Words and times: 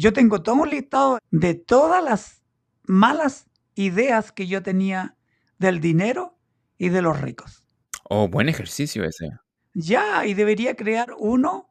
Yo 0.00 0.14
tengo 0.14 0.42
todo 0.42 0.54
un 0.54 0.70
listado 0.70 1.18
de 1.30 1.54
todas 1.54 2.02
las 2.02 2.42
malas 2.84 3.50
ideas 3.74 4.32
que 4.32 4.46
yo 4.46 4.62
tenía 4.62 5.18
del 5.58 5.78
dinero 5.78 6.38
y 6.78 6.88
de 6.88 7.02
los 7.02 7.20
ricos. 7.20 7.66
Oh, 8.04 8.26
buen 8.26 8.48
ejercicio 8.48 9.04
ese. 9.04 9.28
Ya, 9.74 10.24
y 10.24 10.32
debería 10.32 10.74
crear 10.74 11.14
uno 11.18 11.68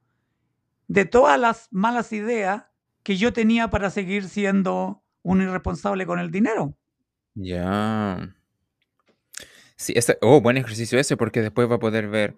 de 0.88 1.06
todas 1.06 1.40
las 1.40 1.70
malas 1.72 2.14
ideas 2.14 2.66
que 3.02 3.18
yo 3.18 3.34
tenía 3.34 3.72
para 3.72 3.90
seguir 3.90 4.30
siendo 4.30 5.04
un 5.24 5.42
irresponsable 5.42 6.06
con 6.06 6.20
el 6.20 6.30
dinero. 6.30 6.78
Ya. 7.34 8.36
Sí, 9.76 9.94
este, 9.96 10.20
oh, 10.22 10.40
buen 10.40 10.58
ejercicio 10.58 11.00
ese, 11.00 11.18
porque 11.18 11.42
después 11.42 11.68
va 11.68 11.78
a 11.78 11.80
poder 11.80 12.08
ver 12.08 12.36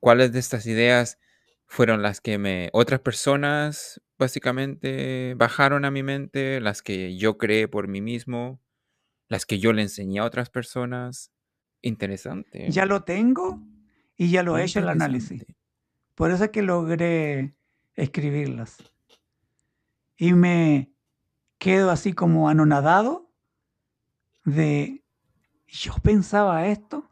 cuáles 0.00 0.32
de 0.32 0.38
estas 0.38 0.64
ideas 0.64 1.18
fueron 1.66 2.02
las 2.02 2.20
que 2.20 2.38
me 2.38 2.70
otras 2.72 3.00
personas 3.00 4.00
básicamente 4.18 5.34
bajaron 5.36 5.84
a 5.84 5.90
mi 5.90 6.02
mente, 6.02 6.60
las 6.60 6.82
que 6.82 7.16
yo 7.16 7.36
creé 7.36 7.68
por 7.68 7.88
mí 7.88 8.00
mismo, 8.00 8.60
las 9.28 9.46
que 9.46 9.58
yo 9.58 9.72
le 9.72 9.82
enseñé 9.82 10.20
a 10.20 10.24
otras 10.24 10.50
personas. 10.50 11.32
Interesante. 11.82 12.70
Ya 12.70 12.86
lo 12.86 13.04
tengo 13.04 13.60
y 14.16 14.30
ya 14.30 14.42
lo 14.42 14.56
he 14.56 14.64
hecho 14.64 14.78
el 14.78 14.88
análisis. 14.88 15.44
Por 16.14 16.30
eso 16.30 16.44
es 16.44 16.50
que 16.50 16.62
logré 16.62 17.56
escribirlas. 17.94 18.78
Y 20.16 20.32
me 20.32 20.94
quedo 21.58 21.90
así 21.90 22.12
como 22.12 22.48
anonadado 22.48 23.32
de, 24.44 25.04
yo 25.66 25.94
pensaba 26.02 26.66
esto. 26.68 27.10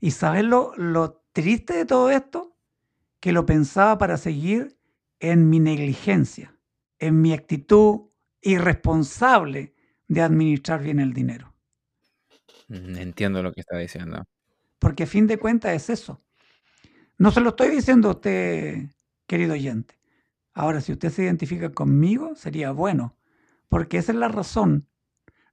Y 0.00 0.12
sabes 0.12 0.44
lo, 0.44 0.72
lo 0.76 1.22
triste 1.32 1.74
de 1.74 1.86
todo 1.86 2.10
esto? 2.10 2.51
Que 3.22 3.30
lo 3.30 3.46
pensaba 3.46 3.98
para 3.98 4.16
seguir 4.16 4.76
en 5.20 5.48
mi 5.48 5.60
negligencia, 5.60 6.58
en 6.98 7.22
mi 7.22 7.32
actitud 7.32 8.08
irresponsable 8.40 9.74
de 10.08 10.22
administrar 10.22 10.82
bien 10.82 10.98
el 10.98 11.12
dinero. 11.12 11.54
Mm, 12.66 12.96
entiendo 12.96 13.40
lo 13.40 13.52
que 13.52 13.60
está 13.60 13.78
diciendo. 13.78 14.24
Porque 14.80 15.04
a 15.04 15.06
fin 15.06 15.28
de 15.28 15.38
cuentas 15.38 15.72
es 15.72 15.88
eso. 15.88 16.18
No 17.16 17.30
se 17.30 17.40
lo 17.40 17.50
estoy 17.50 17.70
diciendo 17.70 18.08
a 18.08 18.12
usted, 18.14 18.88
querido 19.28 19.52
oyente. 19.52 20.00
Ahora, 20.52 20.80
si 20.80 20.90
usted 20.90 21.10
se 21.10 21.22
identifica 21.22 21.70
conmigo, 21.70 22.34
sería 22.34 22.72
bueno, 22.72 23.16
porque 23.68 23.98
esa 23.98 24.10
es 24.10 24.18
la 24.18 24.26
razón 24.26 24.88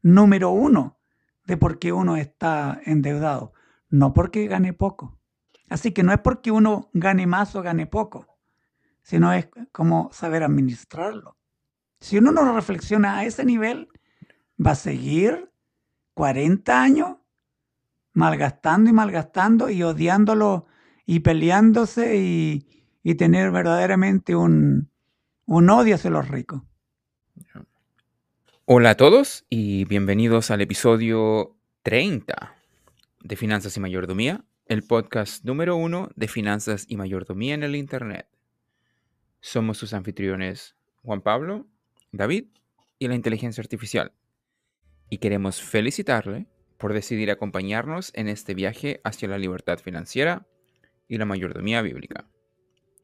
número 0.01 0.49
uno 0.49 0.99
de 1.45 1.55
por 1.55 1.77
qué 1.77 1.93
uno 1.93 2.17
está 2.17 2.81
endeudado, 2.83 3.53
no 3.89 4.11
porque 4.13 4.47
gane 4.47 4.73
poco. 4.73 5.18
Así 5.69 5.91
que 5.91 6.03
no 6.03 6.11
es 6.11 6.19
porque 6.19 6.51
uno 6.51 6.89
gane 6.93 7.27
más 7.27 7.55
o 7.55 7.61
gane 7.61 7.85
poco, 7.85 8.39
sino 9.03 9.31
es 9.33 9.47
como 9.71 10.09
saber 10.11 10.43
administrarlo. 10.43 11.37
Si 11.99 12.17
uno 12.17 12.31
no 12.31 12.53
reflexiona 12.53 13.19
a 13.19 13.25
ese 13.25 13.45
nivel, 13.45 13.89
va 14.63 14.71
a 14.71 14.75
seguir 14.75 15.51
40 16.15 16.81
años 16.81 17.17
malgastando 18.13 18.89
y 18.89 18.93
malgastando 18.93 19.69
y 19.69 19.83
odiándolo 19.83 20.65
y 21.05 21.19
peleándose 21.21 22.17
y, 22.17 22.65
tener 23.17 23.49
verdaderamente 23.49 24.35
un, 24.35 24.91
un 25.47 25.69
odio 25.71 25.95
hacia 25.95 26.11
los 26.11 26.27
ricos. 26.27 26.61
Hola 28.65 28.91
a 28.91 28.95
todos 28.95 29.47
y 29.49 29.85
bienvenidos 29.85 30.51
al 30.51 30.61
episodio 30.61 31.57
30 31.81 32.55
de 33.23 33.35
Finanzas 33.35 33.75
y 33.75 33.79
Mayordomía, 33.79 34.45
el 34.69 34.83
podcast 34.83 35.43
número 35.45 35.75
uno 35.75 36.11
de 36.15 36.27
Finanzas 36.27 36.85
y 36.87 36.95
Mayordomía 36.95 37.55
en 37.55 37.63
el 37.63 37.75
Internet. 37.75 38.27
Somos 39.41 39.79
sus 39.79 39.93
anfitriones 39.95 40.75
Juan 41.01 41.21
Pablo, 41.21 41.65
David 42.11 42.49
y 42.99 43.07
la 43.07 43.15
inteligencia 43.15 43.63
artificial. 43.63 44.13
Y 45.09 45.17
queremos 45.17 45.59
felicitarle 45.59 46.45
por 46.77 46.93
decidir 46.93 47.31
acompañarnos 47.31 48.11
en 48.13 48.27
este 48.27 48.53
viaje 48.53 49.01
hacia 49.03 49.27
la 49.27 49.39
libertad 49.39 49.79
financiera 49.79 50.45
y 51.07 51.17
la 51.17 51.25
mayordomía 51.25 51.81
bíblica. 51.81 52.29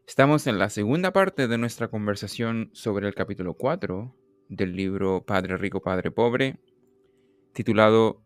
Estamos 0.07 0.45
en 0.45 0.59
la 0.59 0.69
segunda 0.69 1.13
parte 1.13 1.47
de 1.47 1.57
nuestra 1.57 1.87
conversación 1.87 2.69
sobre 2.73 3.07
el 3.07 3.15
capítulo 3.15 3.55
4 3.55 4.15
del 4.49 4.75
libro 4.75 5.25
Padre 5.25 5.57
Rico, 5.57 5.81
Padre 5.81 6.11
Pobre, 6.11 6.59
titulado 7.53 8.24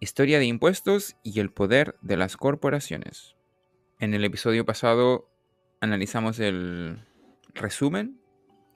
Historia 0.00 0.38
de 0.38 0.46
impuestos 0.46 1.16
y 1.22 1.38
el 1.40 1.50
poder 1.50 1.94
de 2.02 2.16
las 2.16 2.36
corporaciones. 2.36 3.36
En 4.00 4.12
el 4.12 4.24
episodio 4.24 4.66
pasado 4.66 5.30
analizamos 5.80 6.40
el 6.40 6.98
resumen 7.54 8.20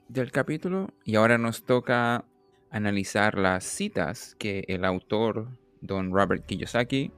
del 0.07 0.31
capítulo 0.31 0.93
y 1.03 1.17
ahora 1.17 1.37
nos 1.37 1.65
toca 1.65 2.25
analizar 2.71 3.37
las 3.37 3.65
citas 3.65 4.35
que 4.39 4.63
el 4.69 4.85
autor, 4.85 5.49
don 5.81 6.11
Robert 6.13 6.45
Kiyosaki, 6.45 7.11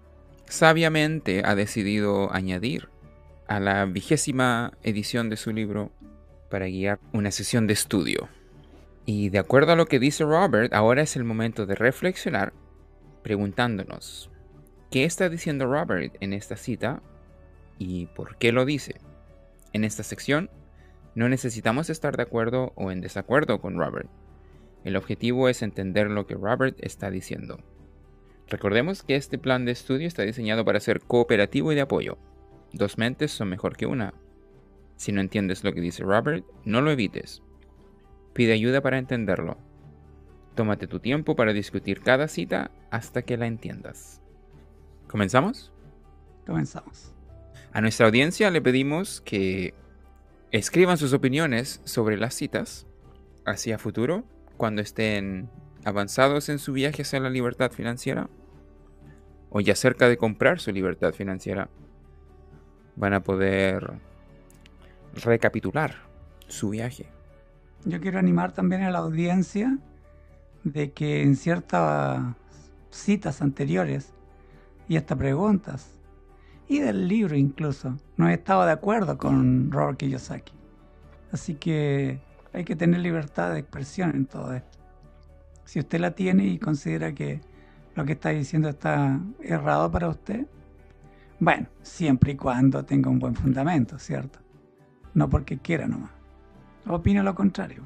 sabiamente 0.45 1.43
ha 1.45 1.55
decidido 1.55 2.33
añadir 2.33 2.89
a 3.47 3.59
la 3.59 3.85
vigésima 3.85 4.73
edición 4.81 5.29
de 5.29 5.37
su 5.37 5.53
libro 5.53 5.91
para 6.49 6.65
guiar 6.65 6.99
una 7.13 7.31
sesión 7.31 7.67
de 7.67 7.73
estudio. 7.73 8.29
Y 9.05 9.29
de 9.29 9.39
acuerdo 9.39 9.73
a 9.73 9.75
lo 9.75 9.85
que 9.85 9.99
dice 9.99 10.23
Robert, 10.23 10.73
ahora 10.73 11.03
es 11.03 11.15
el 11.15 11.23
momento 11.23 11.65
de 11.65 11.75
reflexionar 11.75 12.51
preguntándonos, 13.23 14.29
¿qué 14.89 15.03
está 15.03 15.29
diciendo 15.29 15.65
Robert 15.65 16.15
en 16.19 16.33
esta 16.33 16.55
cita 16.55 17.01
y 17.77 18.07
por 18.07 18.37
qué 18.37 18.51
lo 18.51 18.65
dice? 18.65 18.95
En 19.73 19.83
esta 19.83 20.03
sección 20.03 20.49
no 21.15 21.29
necesitamos 21.29 21.89
estar 21.89 22.15
de 22.17 22.23
acuerdo 22.23 22.73
o 22.75 22.91
en 22.91 23.01
desacuerdo 23.01 23.61
con 23.61 23.77
Robert. 23.77 24.09
El 24.83 24.95
objetivo 24.95 25.49
es 25.49 25.61
entender 25.61 26.09
lo 26.09 26.25
que 26.25 26.35
Robert 26.35 26.77
está 26.79 27.11
diciendo. 27.11 27.59
Recordemos 28.47 29.03
que 29.03 29.15
este 29.15 29.37
plan 29.37 29.65
de 29.65 29.71
estudio 29.71 30.07
está 30.07 30.23
diseñado 30.23 30.65
para 30.65 30.79
ser 30.79 31.01
cooperativo 31.01 31.71
y 31.71 31.75
de 31.75 31.81
apoyo. 31.81 32.17
Dos 32.73 32.97
mentes 32.97 33.31
son 33.31 33.49
mejor 33.49 33.77
que 33.77 33.85
una. 33.85 34.13
Si 34.95 35.11
no 35.11 35.21
entiendes 35.21 35.63
lo 35.63 35.73
que 35.73 35.81
dice 35.81 36.03
Robert, 36.03 36.45
no 36.65 36.81
lo 36.81 36.91
evites. 36.91 37.41
Pide 38.33 38.53
ayuda 38.53 38.81
para 38.81 38.97
entenderlo. 38.97 39.57
Tómate 40.55 40.87
tu 40.87 40.99
tiempo 40.99 41.35
para 41.35 41.53
discutir 41.53 42.01
cada 42.01 42.27
cita 42.27 42.71
hasta 42.89 43.21
que 43.21 43.37
la 43.37 43.47
entiendas. 43.47 44.21
¿Comenzamos? 45.07 45.71
Comenzamos. 46.45 47.13
A 47.71 47.81
nuestra 47.81 48.05
audiencia 48.05 48.51
le 48.51 48.61
pedimos 48.61 49.21
que 49.21 49.73
escriban 50.51 50.97
sus 50.97 51.13
opiniones 51.13 51.81
sobre 51.85 52.17
las 52.17 52.33
citas 52.33 52.85
hacia 53.45 53.77
futuro 53.77 54.23
cuando 54.57 54.81
estén 54.81 55.49
avanzados 55.85 56.49
en 56.49 56.59
su 56.59 56.73
viaje 56.73 57.03
hacia 57.03 57.19
la 57.19 57.29
libertad 57.29 57.71
financiera 57.71 58.29
o 59.49 59.59
ya 59.59 59.75
cerca 59.75 60.07
de 60.07 60.17
comprar 60.17 60.59
su 60.59 60.71
libertad 60.71 61.13
financiera, 61.13 61.69
van 62.95 63.13
a 63.13 63.21
poder 63.21 63.93
recapitular 65.13 65.95
su 66.47 66.69
viaje. 66.69 67.07
Yo 67.85 67.99
quiero 67.99 68.19
animar 68.19 68.53
también 68.53 68.83
a 68.83 68.91
la 68.91 68.99
audiencia 68.99 69.77
de 70.63 70.91
que 70.91 71.23
en 71.23 71.35
ciertas 71.35 72.21
citas 72.89 73.41
anteriores 73.41 74.13
y 74.87 74.97
hasta 74.97 75.15
preguntas 75.15 76.01
y 76.67 76.79
del 76.79 77.07
libro 77.07 77.35
incluso 77.35 77.97
no 78.17 78.29
he 78.29 78.33
estado 78.33 78.65
de 78.65 78.71
acuerdo 78.71 79.17
con 79.17 79.71
Robert 79.71 79.97
Kiyosaki. 79.97 80.53
Así 81.31 81.55
que 81.55 82.21
hay 82.53 82.63
que 82.63 82.75
tener 82.75 82.99
libertad 82.99 83.53
de 83.53 83.59
expresión 83.59 84.11
en 84.15 84.25
todo 84.25 84.53
esto. 84.53 84.79
Si 85.65 85.79
usted 85.79 85.99
la 85.99 86.11
tiene 86.11 86.45
y 86.45 86.59
considera 86.59 87.13
que 87.13 87.41
lo 87.95 88.05
que 88.05 88.13
está 88.13 88.29
diciendo 88.29 88.69
está 88.69 89.19
errado 89.41 89.91
para 89.91 90.09
usted, 90.09 90.45
bueno, 91.39 91.67
siempre 91.81 92.33
y 92.33 92.35
cuando 92.35 92.85
tenga 92.85 93.09
un 93.09 93.19
buen 93.19 93.35
fundamento, 93.35 93.97
¿cierto? 93.97 94.39
No 95.13 95.29
porque 95.29 95.57
quiera 95.57 95.87
nomás. 95.87 96.11
Opina 96.87 97.23
lo 97.23 97.35
contrario. 97.35 97.83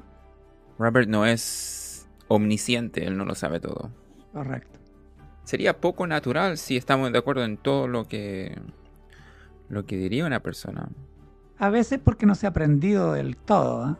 Robert 0.78 1.08
no 1.08 1.24
es 1.24 1.85
omnisciente, 2.28 3.06
él 3.06 3.16
no 3.16 3.24
lo 3.24 3.34
sabe 3.34 3.60
todo. 3.60 3.90
Correcto. 4.32 4.78
Sería 5.44 5.80
poco 5.80 6.06
natural 6.06 6.58
si 6.58 6.76
estamos 6.76 7.12
de 7.12 7.18
acuerdo 7.18 7.44
en 7.44 7.56
todo 7.56 7.86
lo 7.86 8.08
que 8.08 8.58
lo 9.68 9.86
que 9.86 9.96
diría 9.96 10.26
una 10.26 10.40
persona. 10.40 10.88
A 11.58 11.70
veces 11.70 12.00
porque 12.02 12.26
no 12.26 12.34
se 12.34 12.46
ha 12.46 12.50
aprendido 12.50 13.12
del 13.12 13.36
todo. 13.36 13.84
¿ah? 13.84 13.98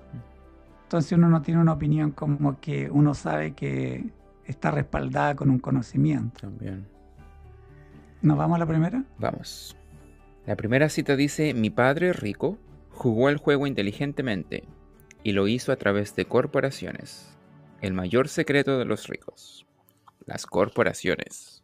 Entonces 0.84 1.12
uno 1.12 1.28
no 1.28 1.42
tiene 1.42 1.60
una 1.60 1.72
opinión 1.72 2.12
como 2.12 2.60
que 2.60 2.90
uno 2.90 3.14
sabe 3.14 3.54
que 3.54 4.04
está 4.44 4.70
respaldada 4.70 5.34
con 5.34 5.50
un 5.50 5.58
conocimiento. 5.58 6.40
También. 6.40 6.86
¿Nos 8.22 8.36
vamos 8.36 8.56
a 8.56 8.58
la 8.58 8.66
primera? 8.66 9.04
Vamos. 9.18 9.76
La 10.46 10.56
primera 10.56 10.88
cita 10.88 11.16
dice, 11.16 11.54
mi 11.54 11.70
padre 11.70 12.12
rico 12.12 12.58
jugó 12.90 13.28
el 13.28 13.36
juego 13.36 13.66
inteligentemente 13.66 14.64
y 15.22 15.32
lo 15.32 15.48
hizo 15.48 15.72
a 15.72 15.76
través 15.76 16.14
de 16.14 16.26
corporaciones. 16.26 17.35
El 17.80 17.92
mayor 17.92 18.28
secreto 18.28 18.78
de 18.78 18.84
los 18.84 19.06
ricos. 19.06 19.66
Las 20.24 20.46
corporaciones. 20.46 21.62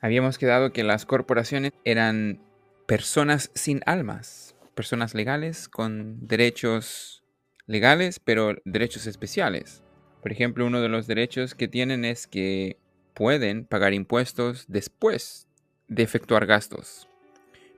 Habíamos 0.00 0.38
quedado 0.38 0.72
que 0.72 0.84
las 0.84 1.04
corporaciones 1.04 1.72
eran 1.84 2.40
personas 2.86 3.50
sin 3.54 3.80
almas, 3.84 4.56
personas 4.74 5.14
legales 5.14 5.68
con 5.68 6.26
derechos 6.26 7.24
legales, 7.66 8.20
pero 8.20 8.56
derechos 8.64 9.06
especiales. 9.06 9.82
Por 10.22 10.32
ejemplo, 10.32 10.66
uno 10.66 10.80
de 10.80 10.88
los 10.88 11.06
derechos 11.06 11.54
que 11.54 11.68
tienen 11.68 12.04
es 12.04 12.26
que 12.26 12.78
pueden 13.12 13.64
pagar 13.66 13.92
impuestos 13.92 14.64
después 14.68 15.46
de 15.88 16.02
efectuar 16.02 16.46
gastos, 16.46 17.08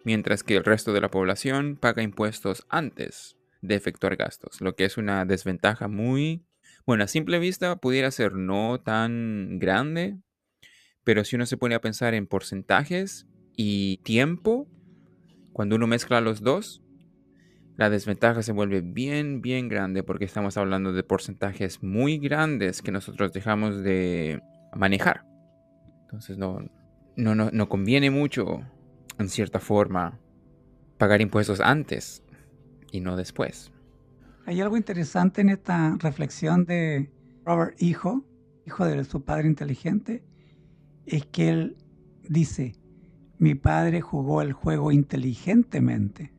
mientras 0.05 0.43
que 0.43 0.56
el 0.56 0.64
resto 0.64 0.93
de 0.93 1.00
la 1.00 1.11
población 1.11 1.76
paga 1.76 2.02
impuestos 2.02 2.67
antes 2.69 3.37
de 3.62 3.75
efectuar 3.75 4.17
gastos, 4.17 4.61
lo 4.61 4.76
que 4.76 4.85
es 4.85 4.97
una 4.97 5.25
desventaja 5.25 5.88
muy, 5.88 6.44
bueno, 6.90 7.04
a 7.04 7.06
simple 7.06 7.38
vista 7.38 7.76
pudiera 7.76 8.10
ser 8.10 8.32
no 8.32 8.81
tan 8.81 9.60
grande, 9.60 10.19
pero 11.04 11.22
si 11.22 11.37
uno 11.37 11.46
se 11.46 11.56
pone 11.56 11.76
a 11.76 11.81
pensar 11.81 12.14
en 12.14 12.26
porcentajes 12.26 13.28
y 13.56 13.98
tiempo, 13.98 14.66
cuando 15.52 15.76
uno 15.76 15.87
mezcla 15.87 16.20
los 16.20 16.42
dos, 16.42 16.82
la 17.76 17.90
desventaja 17.90 18.42
se 18.42 18.50
vuelve 18.50 18.81
bien, 18.81 19.40
bien 19.40 19.69
grande 19.69 20.02
porque 20.02 20.25
estamos 20.25 20.56
hablando 20.56 20.92
de 20.92 21.04
porcentajes 21.04 21.81
muy 21.81 22.19
grandes 22.19 22.82
que 22.82 22.90
nosotros 22.90 23.32
dejamos 23.32 23.84
de 23.84 24.40
manejar. 24.75 25.25
Entonces 26.02 26.38
no, 26.38 26.58
no, 27.14 27.37
no, 27.37 27.50
no 27.52 27.69
conviene 27.69 28.10
mucho, 28.10 28.62
en 29.16 29.28
cierta 29.28 29.60
forma, 29.60 30.19
pagar 30.98 31.20
impuestos 31.20 31.60
antes 31.60 32.25
y 32.90 32.98
no 32.98 33.14
después. 33.14 33.70
Hay 34.46 34.60
algo 34.60 34.76
interesante 34.76 35.42
en 35.42 35.50
esta 35.50 35.96
reflexión 35.98 36.64
de 36.64 37.12
Robert 37.44 37.81
Hijo, 37.81 38.25
hijo 38.66 38.84
de 38.84 39.04
su 39.04 39.25
padre 39.25 39.46
inteligente, 39.46 40.25
es 41.06 41.26
que 41.26 41.50
él 41.50 41.76
dice, 42.28 42.75
mi 43.38 43.54
padre 43.54 44.00
jugó 44.00 44.42
el 44.42 44.52
juego 44.52 44.92
inteligentemente. 44.92 46.32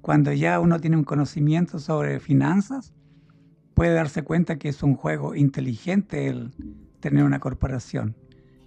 Cuando 0.00 0.32
ya 0.32 0.58
uno 0.60 0.80
tiene 0.80 0.96
un 0.96 1.04
conocimiento 1.04 1.78
sobre 1.78 2.18
finanzas, 2.20 2.94
puede 3.74 3.92
darse 3.92 4.22
cuenta 4.22 4.58
que 4.58 4.70
es 4.70 4.82
un 4.82 4.94
juego 4.94 5.34
inteligente 5.34 6.28
el 6.28 6.52
tener 7.00 7.24
una 7.24 7.40
corporación 7.40 8.16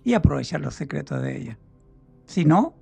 y 0.04 0.14
aprovechar 0.14 0.62
los 0.62 0.76
secretos 0.76 1.22
de 1.22 1.38
ella. 1.38 1.60
Si 2.26 2.46
no, 2.46 2.76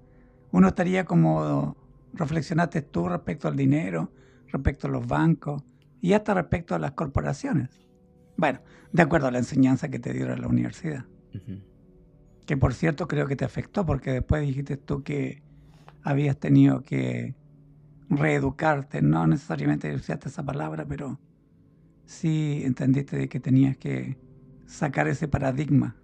uno 0.51 0.67
estaría 0.67 1.05
como 1.05 1.77
reflexionaste 2.13 2.81
tú 2.81 3.07
respecto 3.07 3.47
al 3.47 3.55
dinero, 3.55 4.11
respecto 4.51 4.87
a 4.87 4.89
los 4.89 5.07
bancos 5.07 5.63
y 6.01 6.13
hasta 6.13 6.33
respecto 6.33 6.75
a 6.75 6.79
las 6.79 6.91
corporaciones. 6.91 7.69
Bueno, 8.37 8.61
de 8.91 9.01
acuerdo 9.01 9.27
a 9.27 9.31
la 9.31 9.39
enseñanza 9.39 9.89
que 9.89 9.99
te 9.99 10.13
dieron 10.13 10.33
en 10.33 10.41
la 10.41 10.47
universidad 10.47 11.05
que 12.49 12.57
por 12.57 12.73
cierto 12.73 13.07
creo 13.07 13.27
que 13.27 13.35
te 13.35 13.45
afectó 13.45 13.85
porque 13.85 14.11
después 14.11 14.41
dijiste 14.41 14.75
tú 14.75 15.03
que 15.03 15.43
habías 16.01 16.35
tenido 16.35 16.81
que 16.81 17.35
reeducarte, 18.09 19.03
no 19.03 19.27
necesariamente 19.27 19.93
usaste 19.93 20.29
esa 20.29 20.41
palabra, 20.41 20.83
pero 20.87 21.19
sí 22.07 22.63
entendiste 22.65 23.17
de 23.17 23.29
que 23.29 23.39
tenías 23.39 23.77
que 23.77 24.17
sacar 24.65 25.07
ese 25.07 25.27
paradigma. 25.27 25.95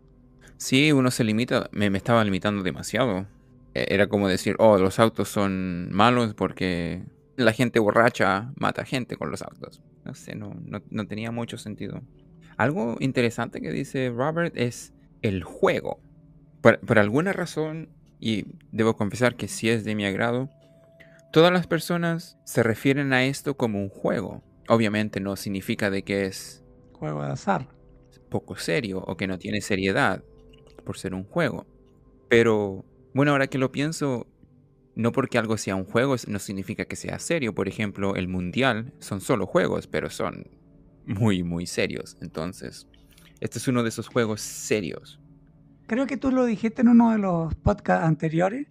Sí, 0.58 0.92
uno 0.92 1.10
se 1.10 1.24
limita, 1.24 1.68
me, 1.72 1.88
estaba 1.88 2.24
limitando 2.24 2.62
demasiado. 2.62 3.26
E, 3.74 3.88
era 3.90 4.06
como 4.06 4.28
decir, 4.28 4.56
oh, 4.60 4.78
los 4.78 5.00
autos 5.00 5.30
son 5.30 5.92
malos 5.92 6.36
porque 6.36 7.02
la 7.36 7.54
gente 7.54 7.80
borracha 7.80 8.52
mata 8.56 8.86
gente 8.86 9.18
con 9.18 9.32
los 9.32 9.42
autos. 9.42 9.82
No 10.04 10.14
sé, 10.14 10.36
no, 10.36 10.54
no 10.90 11.08
tenía 11.08 11.32
mucho 11.32 11.58
sentido. 11.58 12.02
Algo 12.58 12.98
interesante 13.00 13.62
que 13.62 13.72
dice 13.72 14.10
Robert 14.10 14.56
es 14.56 14.94
el 15.22 15.44
juego 15.44 16.00
por, 16.86 16.98
alguna 16.98 17.32
razón, 17.32 17.90
y 18.20 18.46
debo 18.72 18.96
confesar 18.96 19.36
que 19.36 19.48
sí 19.48 19.70
es 19.70 19.84
de 19.84 19.94
mi 19.94 20.06
agrado, 20.06 20.50
todas 21.32 21.54
las 21.54 21.68
personas 21.68 22.40
se 22.44 22.64
refieren 22.64 23.14
a 23.14 23.24
esto 23.26 23.56
como 23.56 23.80
un 23.80 23.90
juego. 23.90 24.42
Obviamente 24.68 25.20
no 25.20 25.36
significa 25.36 25.92
de 25.92 26.04
que 26.04 26.26
es... 26.26 26.64
Juego 26.94 27.24
de 27.24 27.32
azar. 27.32 27.68
Poco 28.30 28.56
serio 28.56 29.04
o 29.06 29.16
que 29.16 29.28
no 29.28 29.38
tiene 29.38 29.62
seriedad 29.62 30.24
por 30.84 30.98
ser 30.98 31.14
un 31.14 31.24
juego. 31.24 31.68
Pero, 32.30 32.84
bueno, 33.14 33.34
ahora 33.34 33.46
que 33.46 33.60
lo 33.60 33.72
pienso, 33.72 34.26
no 34.96 35.12
porque 35.12 35.38
algo 35.38 35.58
sea 35.58 35.76
un 35.76 35.86
juego 35.86 36.16
no 36.28 36.40
significa 36.40 36.86
que 36.86 36.96
sea 36.96 37.20
serio. 37.20 37.54
Por 37.54 37.68
ejemplo, 37.68 38.16
el 38.16 38.28
mundial 38.28 38.94
son 39.00 39.22
solo 39.22 39.46
juegos, 39.46 39.88
pero 39.88 40.10
son 40.10 40.48
muy, 41.06 41.44
muy 41.44 41.68
serios. 41.68 42.18
Entonces, 42.22 42.88
este 43.40 43.60
es 43.60 43.68
uno 43.68 43.84
de 43.84 43.90
esos 43.90 44.08
juegos 44.08 44.42
serios 44.42 45.20
creo 45.88 46.08
que 46.08 46.18
tú 46.18 46.32
lo 46.32 46.46
dijiste 46.46 46.82
en 46.82 46.90
uno 46.90 47.12
de 47.12 47.18
los 47.18 47.56
podcasts 47.56 48.06
anteriores, 48.06 48.68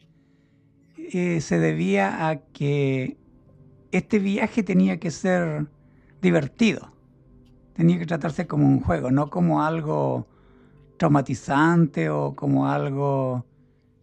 eh, 0.97 1.41
se 1.41 1.59
debía 1.59 2.29
a 2.29 2.37
que 2.37 3.17
este 3.93 4.19
viaje 4.19 4.62
tenía 4.62 4.99
que 4.99 5.11
ser 5.11 5.67
divertido, 6.21 6.93
tenía 7.75 7.99
que 7.99 8.06
tratarse 8.06 8.47
como 8.47 8.67
un 8.67 8.81
juego, 8.81 9.11
no 9.11 9.31
como 9.31 9.62
algo 9.62 10.26
traumatizante 10.97 12.09
o 12.09 12.35
como 12.35 12.69
algo 12.69 13.44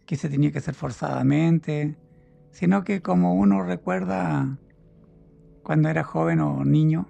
que 0.06 0.16
se 0.16 0.28
tenía 0.28 0.52
que 0.52 0.58
hacer 0.58 0.74
forzadamente, 0.74 1.96
sino 2.52 2.84
que 2.84 3.02
como 3.02 3.34
uno 3.34 3.62
recuerda 3.62 4.58
cuando 5.62 5.88
era 5.88 6.04
joven 6.04 6.40
o 6.40 6.64
niño, 6.64 7.08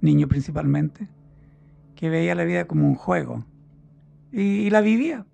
niño 0.00 0.28
principalmente, 0.28 1.08
que 1.94 2.08
veía 2.08 2.34
la 2.34 2.44
vida 2.44 2.66
como 2.66 2.86
un 2.86 2.94
juego 2.94 3.44
y, 4.30 4.70
la 4.70 4.80
vivía. 4.80 5.26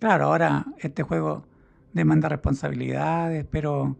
Claro, 0.00 0.26
ahora 0.26 0.66
este 0.78 1.02
juego 1.02 1.46
demanda 1.92 2.28
responsabilidades, 2.28 3.46
pero 3.50 3.96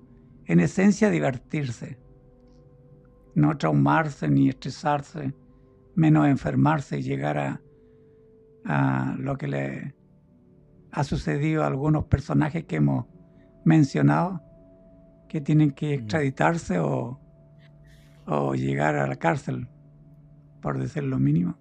en 0.47 0.61
esencia 0.61 1.09
divertirse. 1.11 1.99
No 3.35 3.57
traumarse 3.57 4.29
ni 4.29 4.49
estresarse, 4.49 5.35
menos 5.95 6.27
enfermarse 6.27 6.99
y 6.99 7.03
llegar 7.03 7.39
a, 7.39 7.61
a 8.65 9.15
lo 9.19 9.37
que 9.37 9.49
le 9.49 9.95
ha 10.91 11.05
sucedido 11.05 11.63
a 11.63 11.67
algunos 11.67 12.07
personajes 12.07 12.65
que 12.65 12.77
hemos 12.77 13.07
mencionado, 13.67 14.41
que 15.29 15.41
tienen 15.41 15.73
que 15.73 15.95
extraditarse 15.95 16.79
o, 16.79 17.21
o 18.27 18.55
llegar 18.55 18.97
a 18.97 19.07
la 19.07 19.17
cárcel, 19.17 19.69
por 20.63 20.79
decir 20.79 21.03
lo 21.03 21.19
mínimo. 21.19 21.59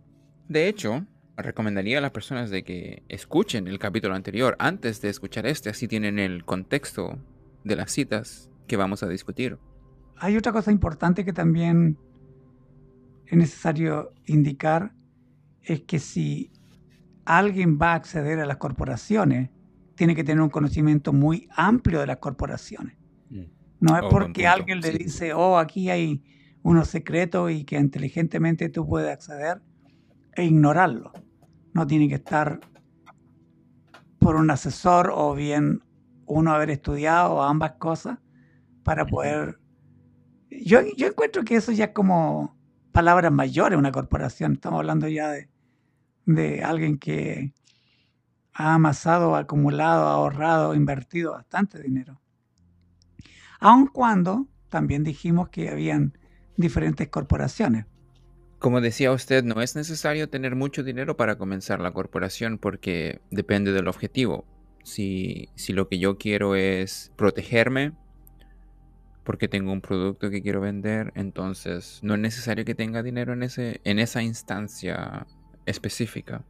De 0.47 0.67
hecho, 0.67 1.05
recomendaría 1.35 1.97
a 1.97 2.01
las 2.01 2.11
personas 2.11 2.49
de 2.51 2.63
que 2.63 3.03
escuchen 3.09 3.67
el 3.67 3.79
capítulo 3.79 4.15
anterior 4.15 4.55
antes 4.59 5.01
de 5.01 5.09
escuchar 5.09 5.47
este, 5.47 5.69
así 5.69 5.87
tienen 5.87 6.19
el 6.19 6.45
contexto 6.45 7.17
de 7.63 7.75
las 7.75 7.91
citas 7.91 8.49
que 8.67 8.77
vamos 8.77 9.01
a 9.01 9.07
discutir. 9.07 9.57
Hay 10.17 10.37
otra 10.37 10.53
cosa 10.53 10.71
importante 10.71 11.25
que 11.25 11.33
también 11.33 11.97
es 13.25 13.37
necesario 13.37 14.13
indicar, 14.25 14.93
es 15.63 15.81
que 15.81 15.97
si 15.97 16.51
alguien 17.25 17.79
va 17.81 17.93
a 17.93 17.95
acceder 17.95 18.39
a 18.39 18.45
las 18.45 18.57
corporaciones, 18.57 19.49
tiene 19.95 20.15
que 20.15 20.23
tener 20.23 20.41
un 20.41 20.49
conocimiento 20.49 21.13
muy 21.13 21.47
amplio 21.55 21.99
de 21.99 22.07
las 22.07 22.17
corporaciones. 22.17 22.97
No 23.79 23.97
es 23.97 24.03
oh, 24.03 24.09
porque 24.09 24.47
alguien 24.47 24.79
le 24.79 24.91
dice, 24.91 25.33
oh, 25.33 25.57
aquí 25.57 25.89
hay 25.89 26.23
unos 26.63 26.87
secretos 26.87 27.51
y 27.51 27.65
que 27.65 27.77
inteligentemente 27.77 28.69
tú 28.69 28.87
puedes 28.87 29.11
acceder 29.11 29.61
e 30.33 30.45
ignorarlo. 30.45 31.11
No 31.73 31.85
tiene 31.85 32.07
que 32.07 32.15
estar 32.15 32.59
por 34.19 34.35
un 34.35 34.49
asesor 34.49 35.11
o 35.13 35.35
bien 35.35 35.83
uno 36.25 36.51
haber 36.51 36.71
estudiado 36.71 37.41
ambas 37.43 37.73
cosas 37.73 38.17
para 38.83 39.05
poder... 39.05 39.59
Yo, 40.49 40.79
yo 40.97 41.07
encuentro 41.07 41.43
que 41.43 41.55
eso 41.55 41.71
ya 41.71 41.85
es 41.85 41.91
como 41.91 42.57
palabras 42.91 43.31
mayores, 43.31 43.77
una 43.77 43.91
corporación. 43.91 44.53
Estamos 44.53 44.79
hablando 44.79 45.07
ya 45.07 45.29
de, 45.29 45.49
de 46.25 46.63
alguien 46.63 46.97
que 46.97 47.53
ha 48.55 48.73
amasado, 48.73 49.35
acumulado, 49.35 50.07
ahorrado, 50.07 50.73
invertido 50.73 51.33
bastante 51.33 51.81
dinero. 51.81 52.21
Aun 53.59 53.87
cuando 53.87 54.47
también 54.69 55.03
dijimos 55.03 55.49
que 55.49 55.69
habían 55.69 56.17
diferentes 56.55 57.09
corporaciones. 57.09 57.85
Como 58.59 58.79
decía 58.79 59.11
usted, 59.11 59.43
no 59.43 59.61
es 59.61 59.75
necesario 59.75 60.29
tener 60.29 60.55
mucho 60.55 60.83
dinero 60.83 61.17
para 61.17 61.37
comenzar 61.37 61.81
la 61.81 61.91
corporación 61.91 62.57
porque 62.57 63.21
depende 63.29 63.73
del 63.73 63.89
objetivo. 63.89 64.45
Si, 64.83 65.49
si 65.55 65.73
lo 65.73 65.89
que 65.89 65.99
yo 65.99 66.17
quiero 66.17 66.55
es 66.55 67.11
protegerme 67.17 67.91
porque 69.25 69.49
tengo 69.49 69.73
un 69.73 69.81
producto 69.81 70.29
que 70.29 70.41
quiero 70.41 70.61
vender, 70.61 71.11
entonces 71.15 71.99
no 72.03 72.13
es 72.13 72.19
necesario 72.21 72.63
que 72.63 72.75
tenga 72.75 73.03
dinero 73.03 73.33
en, 73.33 73.43
ese, 73.43 73.81
en 73.83 73.99
esa 73.99 74.23
instancia 74.23 75.27
específica. 75.65 76.45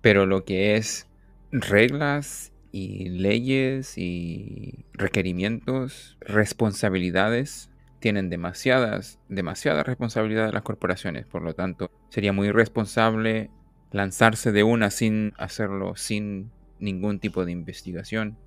Pero 0.00 0.26
lo 0.26 0.44
que 0.44 0.76
es 0.76 1.07
reglas 1.50 2.52
y 2.72 3.08
leyes 3.08 3.96
y 3.96 4.84
requerimientos, 4.92 6.16
responsabilidades 6.20 7.70
tienen 8.00 8.30
demasiadas, 8.30 9.18
demasiadas 9.28 9.86
responsabilidades 9.86 10.54
las 10.54 10.62
corporaciones. 10.62 11.26
Por 11.26 11.42
lo 11.42 11.54
tanto, 11.54 11.90
sería 12.10 12.32
muy 12.32 12.48
irresponsable 12.48 13.50
lanzarse 13.90 14.52
de 14.52 14.62
una 14.62 14.90
sin 14.90 15.32
hacerlo, 15.38 15.96
sin 15.96 16.50
ningún 16.78 17.18
tipo 17.18 17.44
de 17.44 17.52
investigación. 17.52 18.38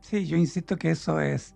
Sí, 0.00 0.26
yo 0.26 0.36
insisto 0.36 0.76
que 0.76 0.90
eso 0.90 1.20
es 1.20 1.54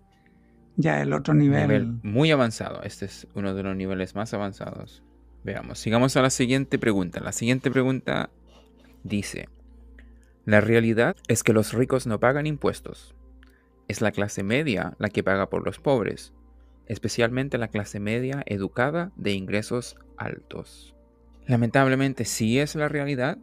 Ya 0.75 1.01
el 1.01 1.13
otro 1.13 1.33
nivel. 1.33 1.67
Nivel 1.67 1.99
muy 2.03 2.31
avanzado. 2.31 2.83
Este 2.83 3.05
es 3.05 3.27
uno 3.33 3.53
de 3.53 3.63
los 3.63 3.75
niveles 3.75 4.15
más 4.15 4.33
avanzados. 4.33 5.03
Veamos, 5.43 5.79
sigamos 5.79 6.17
a 6.17 6.21
la 6.21 6.29
siguiente 6.29 6.77
pregunta. 6.77 7.19
La 7.19 7.31
siguiente 7.31 7.71
pregunta 7.71 8.29
dice, 9.03 9.49
la 10.47 10.61
realidad 10.61 11.17
es 11.27 11.43
que 11.43 11.51
los 11.51 11.73
ricos 11.73 12.07
no 12.07 12.21
pagan 12.21 12.47
impuestos. 12.47 13.13
Es 13.89 13.99
la 13.99 14.13
clase 14.13 14.43
media 14.43 14.95
la 14.97 15.09
que 15.09 15.21
paga 15.21 15.49
por 15.49 15.65
los 15.65 15.77
pobres, 15.77 16.31
especialmente 16.85 17.57
la 17.57 17.67
clase 17.67 17.99
media 17.99 18.43
educada 18.45 19.11
de 19.17 19.33
ingresos 19.33 19.97
altos. 20.15 20.95
Lamentablemente 21.47 22.23
sí 22.23 22.59
es 22.59 22.75
la 22.75 22.87
realidad. 22.87 23.37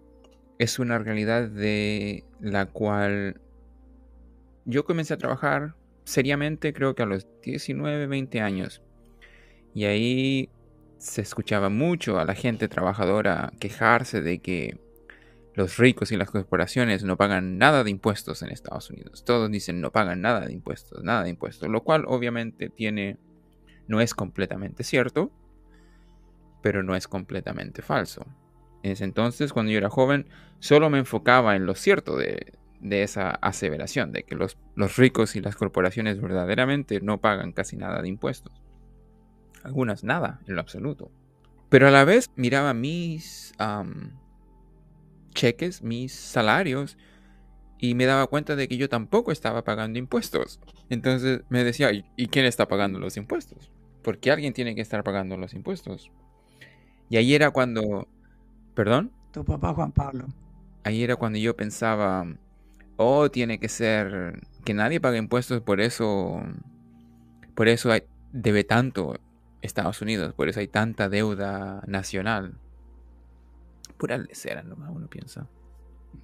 Es 0.58 0.78
una 0.78 0.99
realidad 0.99 1.46
de 1.46 2.25
la 2.40 2.64
cual 2.64 3.38
yo 4.64 4.87
comencé 4.87 5.12
a 5.12 5.18
trabajar 5.18 5.75
seriamente 6.04 6.73
creo 6.73 6.94
que 6.94 7.02
a 7.02 7.06
los 7.06 7.26
19, 7.42 8.06
20 8.06 8.40
años. 8.40 8.80
Y 9.75 9.84
ahí 9.84 10.49
se 10.96 11.20
escuchaba 11.20 11.68
mucho 11.68 12.18
a 12.18 12.25
la 12.25 12.34
gente 12.34 12.66
trabajadora 12.66 13.52
quejarse 13.61 14.23
de 14.23 14.38
que 14.38 14.83
los 15.54 15.76
ricos 15.76 16.11
y 16.11 16.16
las 16.16 16.30
corporaciones 16.30 17.04
no 17.04 17.16
pagan 17.16 17.58
nada 17.58 17.84
de 17.84 17.90
impuestos 17.90 18.42
en 18.42 18.50
Estados 18.50 18.90
Unidos. 18.90 19.25
Todos 19.25 19.50
dicen 19.50 19.80
no 19.80 19.92
pagan 19.92 20.20
nada 20.20 20.40
de 20.40 20.52
impuestos, 20.52 21.02
nada 21.04 21.23
de 21.23 21.30
impuestos, 21.30 21.68
lo 21.68 21.82
cual 21.84 22.04
obviamente 22.06 22.68
tiene 22.68 23.18
no 23.87 24.00
es 24.00 24.14
completamente 24.14 24.82
cierto, 24.82 25.30
pero 26.62 26.82
no 26.82 26.96
es 26.96 27.06
completamente 27.06 27.82
falso. 27.82 28.26
En 28.82 28.92
ese 28.92 29.04
entonces, 29.04 29.52
cuando 29.52 29.70
yo 29.73 29.78
era 29.78 29.90
joven, 29.90 30.28
solo 30.58 30.90
me 30.90 30.99
enfocaba 30.99 31.56
en 31.56 31.66
lo 31.66 31.75
cierto 31.75 32.16
de, 32.16 32.52
de 32.80 33.02
esa 33.02 33.30
aseveración, 33.30 34.12
de 34.12 34.25
que 34.25 34.34
los, 34.34 34.58
los, 34.75 34.96
ricos 34.96 35.37
y 35.37 35.40
las 35.40 35.56
corporaciones 35.56 36.20
verdaderamente 36.20 37.00
no 37.00 37.20
pagan 37.20 37.52
casi 37.52 37.76
nada 37.76 38.02
de 38.02 38.08
impuestos. 38.08 38.52
Algunas 39.62 40.04
nada, 40.04 40.40
en 40.46 40.54
lo 40.54 40.61
absoluto. 40.61 41.11
Pero 41.68 41.88
a 41.88 41.90
la 41.90 42.04
vez 42.04 42.30
miraba 42.37 42.75
mis 42.75 43.54
cheques, 45.34 45.82
mis 45.82 46.12
salarios, 46.12 46.96
y 47.78 47.94
me 47.94 48.06
daba 48.06 48.26
cuenta 48.26 48.56
de 48.56 48.66
que 48.68 48.76
yo 48.76 48.88
tampoco 48.88 49.32
estaba 49.32 49.62
pagando 49.64 49.98
impuestos. 49.98 50.60
Entonces 50.88 51.42
me 51.50 51.64
decía, 51.64 51.90
¿y 51.92 52.28
quién 52.28 52.46
está 52.46 52.66
pagando 52.66 52.98
los 52.98 53.16
impuestos? 53.16 53.70
Porque 54.02 54.30
alguien 54.30 54.54
tiene 54.54 54.74
que 54.74 54.80
estar 54.80 55.04
pagando 55.04 55.36
los 55.36 55.52
impuestos. 55.54 56.10
Y 57.10 57.16
ahí 57.16 57.34
era 57.34 57.50
cuando... 57.50 58.08
¿Perdón? 58.74 59.12
Tu 59.32 59.44
papá 59.44 59.74
Juan 59.74 59.92
Pablo. 59.92 60.26
Ahí 60.84 61.02
era 61.02 61.16
cuando 61.16 61.38
yo 61.38 61.56
pensaba, 61.56 62.26
o 62.96 63.30
tiene 63.30 63.58
que 63.58 63.68
ser 63.68 64.40
que 64.64 64.74
nadie 64.74 65.00
pague 65.00 65.18
impuestos, 65.18 65.60
por 65.60 65.80
eso, 65.80 66.42
por 67.54 67.68
eso 67.68 67.92
hay, 67.92 68.02
debe 68.32 68.64
tanto 68.64 69.18
Estados 69.62 70.02
Unidos, 70.02 70.34
por 70.34 70.48
eso 70.48 70.60
hay 70.60 70.68
tanta 70.68 71.08
deuda 71.08 71.82
nacional. 71.86 72.58
Pura 73.96 74.18
lecera 74.18 74.62
nomás 74.62 74.90
uno 74.92 75.08
piensa. 75.08 75.48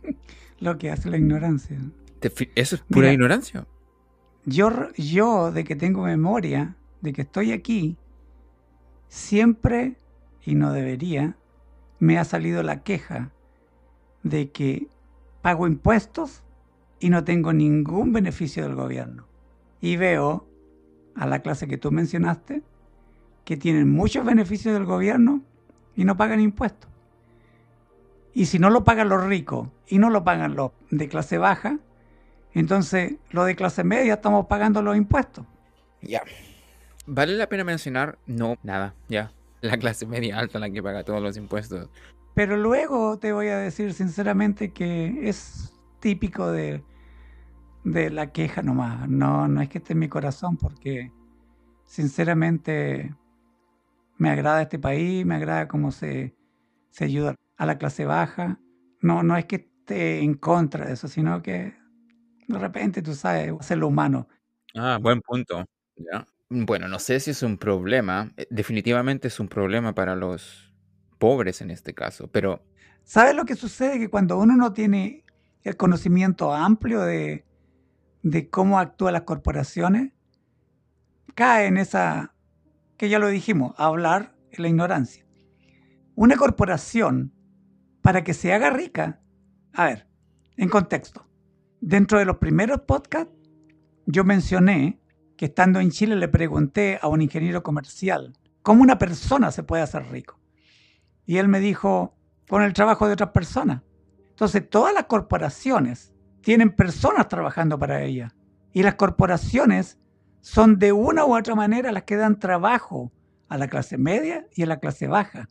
Lo 0.61 0.79
que 0.79 0.91
hace 0.91 1.11
la 1.11 1.17
ignorancia. 1.17 1.79
Eso 2.55 2.77
es 2.77 2.83
pura 2.83 3.13
ignorancia. 3.13 3.67
Yo, 4.45 4.71
yo, 4.95 5.53
de 5.53 5.65
que 5.65 5.77
tengo 5.77 6.03
memoria, 6.03 6.77
de 7.01 7.13
que 7.13 7.23
estoy 7.23 7.53
aquí, 7.53 7.97
siempre, 9.09 9.97
y 10.45 10.55
no 10.55 10.73
debería, 10.73 11.37
me 11.99 12.19
ha 12.19 12.25
salido 12.25 12.63
la 12.63 12.83
queja 12.83 13.31
de 14.23 14.51
que 14.51 14.89
pago 15.43 15.67
impuestos 15.67 16.43
y 16.99 17.11
no 17.11 17.25
tengo 17.25 17.53
ningún 17.53 18.13
beneficio 18.13 18.63
del 18.63 18.75
gobierno. 18.75 19.27
Y 19.81 19.97
veo 19.97 20.47
a 21.15 21.27
la 21.27 21.41
clase 21.41 21.67
que 21.67 21.79
tú 21.79 21.91
mencionaste 21.91 22.63
que 23.45 23.57
tienen 23.57 23.91
muchos 23.91 24.25
beneficios 24.25 24.75
del 24.75 24.85
gobierno 24.85 25.43
y 25.97 26.05
no 26.05 26.17
pagan 26.17 26.41
impuestos. 26.41 26.90
Y 28.33 28.47
si 28.47 28.59
no 28.59 28.71
lo 28.71 28.85
pagan 28.85 29.09
los 29.09 29.25
ricos 29.25 29.69
y 29.87 29.99
no 29.99 30.11
lo 30.11 30.25
pagan 30.25 30.55
los 30.55 30.73
de 30.91 31.09
clase 31.09 31.39
baja, 31.39 31.79
entonces 32.53 33.15
los 33.31 33.47
de 33.47 33.57
clase 33.57 33.85
media 33.85 34.15
estamos 34.15 34.47
pagando 34.47 34.83
los 34.83 34.97
impuestos. 34.97 35.45
Ya. 36.03 36.23
Vale 37.07 37.35
la 37.35 37.49
pena 37.49 37.65
mencionar, 37.65 38.19
no, 38.27 38.57
nada, 38.63 38.95
ya. 39.09 39.33
La 39.61 39.77
clase 39.77 40.07
media 40.07 40.39
alta 40.39 40.59
la 40.59 40.71
que 40.71 40.83
paga 40.83 41.05
todos 41.05 41.21
los 41.21 41.37
impuestos. 41.37 41.89
Pero 42.35 42.57
luego 42.57 43.19
te 43.19 43.33
voy 43.33 43.49
a 43.49 43.59
decir 43.59 43.93
sinceramente 43.93 44.73
que 44.73 45.29
es 45.29 45.75
típico 46.01 46.51
de 46.51 46.83
de 47.85 48.11
la 48.11 48.33
queja 48.33 48.63
nomás. 48.63 49.09
No, 49.09 49.49
no 49.49 49.61
es 49.61 49.69
que 49.69 49.79
esté 49.79 49.95
en 49.95 50.01
mi 50.01 50.09
corazón 50.09 50.57
porque 50.57 51.13
sinceramente 51.87 53.15
me 54.19 54.31
agrada 54.31 54.63
este 54.63 54.79
país, 54.79 55.25
me 55.25 55.37
agrada 55.37 55.69
cómo 55.69 55.91
se, 55.93 56.35
se 56.91 57.05
ayuda 57.05 57.35
a 57.61 57.67
la 57.67 57.77
clase 57.77 58.07
baja. 58.07 58.59
No, 59.03 59.23
no 59.23 59.37
es 59.37 59.45
que 59.45 59.57
esté 59.57 60.21
en 60.21 60.33
contra 60.33 60.87
de 60.87 60.95
eso, 60.95 61.09
sino 61.09 61.43
que 61.43 61.75
de 62.49 62.59
repente 62.59 63.03
tú 63.03 63.15
sabes, 63.15 63.53
es 63.61 63.77
lo 63.77 63.89
humano. 63.89 64.29
Ah, 64.75 64.99
buen 65.01 65.21
punto. 65.21 65.67
Bueno, 66.49 66.89
no 66.89 66.99
sé 66.99 67.21
si 67.21 67.33
es 67.33 67.43
un 67.43 67.59
problema. 67.59 68.33
Eh, 68.39 68.47
definitivamente 68.49 69.29
es 69.29 69.39
un 69.41 69.49
problema 69.49 69.95
para 69.95 70.17
los 70.17 70.73
pobres 71.19 71.61
en 71.61 71.71
este 71.71 71.93
caso, 71.93 72.29
pero... 72.29 72.65
¿Sabes 73.05 73.35
lo 73.35 73.45
que 73.45 73.57
sucede? 73.57 73.99
Que 73.99 74.09
cuando 74.09 74.39
uno 74.39 74.57
no 74.57 74.73
tiene 74.73 75.25
el 75.63 75.77
conocimiento 75.77 76.55
amplio 76.55 77.03
de, 77.03 77.45
de 78.23 78.49
cómo 78.49 78.79
actúan 78.79 79.13
las 79.13 79.23
corporaciones, 79.23 80.13
cae 81.35 81.67
en 81.67 81.77
esa, 81.77 82.33
que 82.97 83.11
ya 83.11 83.19
lo 83.19 83.29
dijimos, 83.29 83.75
hablar 83.77 84.35
en 84.51 84.63
la 84.63 84.69
ignorancia. 84.69 85.27
Una 86.15 86.37
corporación, 86.37 87.35
para 88.03 88.25
que 88.25 88.35
se 88.35 88.53
haga 88.53 88.71
rica, 88.71 89.21
a 89.73 89.87
ver, 89.87 90.07
en 90.57 90.69
contexto, 90.69 91.27
dentro 91.81 92.19
de 92.19 92.25
los 92.25 92.39
primeros 92.39 92.81
podcasts, 92.83 93.33
yo 94.07 94.25
mencioné 94.25 95.01
que 95.37 95.47
estando 95.47 95.81
en 95.81 95.91
Chile 95.91 96.17
le 96.17 96.29
pregunté 96.29 96.99
a 97.01 97.09
un 97.09 97.23
ingeniero 97.23 97.63
comercial 97.63 98.35
cómo 98.63 98.83
una 98.83 98.99
persona 98.99 99.51
se 99.51 99.63
puede 99.63 99.83
hacer 99.83 100.11
rico. 100.11 100.39
Y 101.25 101.39
él 101.39 101.49
me 101.49 101.61
dijo, 101.61 102.15
con 102.49 102.63
el 102.63 102.73
trabajo 102.73 103.07
de 103.07 103.13
otras 103.13 103.31
personas. 103.31 103.83
Entonces, 104.31 104.69
todas 104.69 104.93
las 104.93 105.05
corporaciones 105.05 106.13
tienen 106.41 106.75
personas 106.75 107.29
trabajando 107.29 107.79
para 107.79 108.03
ella. 108.03 108.35
Y 108.73 108.83
las 108.83 108.97
corporaciones 108.97 109.99
son 110.41 110.79
de 110.79 110.93
una 110.93 111.25
u 111.25 111.37
otra 111.37 111.55
manera 111.55 111.93
las 111.93 112.05
que 112.05 112.17
dan 112.17 112.39
trabajo 112.39 113.13
a 113.49 113.59
la 113.59 113.69
clase 113.69 113.99
media 113.99 114.47
y 114.55 114.63
a 114.63 114.67
la 114.67 114.81
clase 114.81 115.07
baja. 115.07 115.49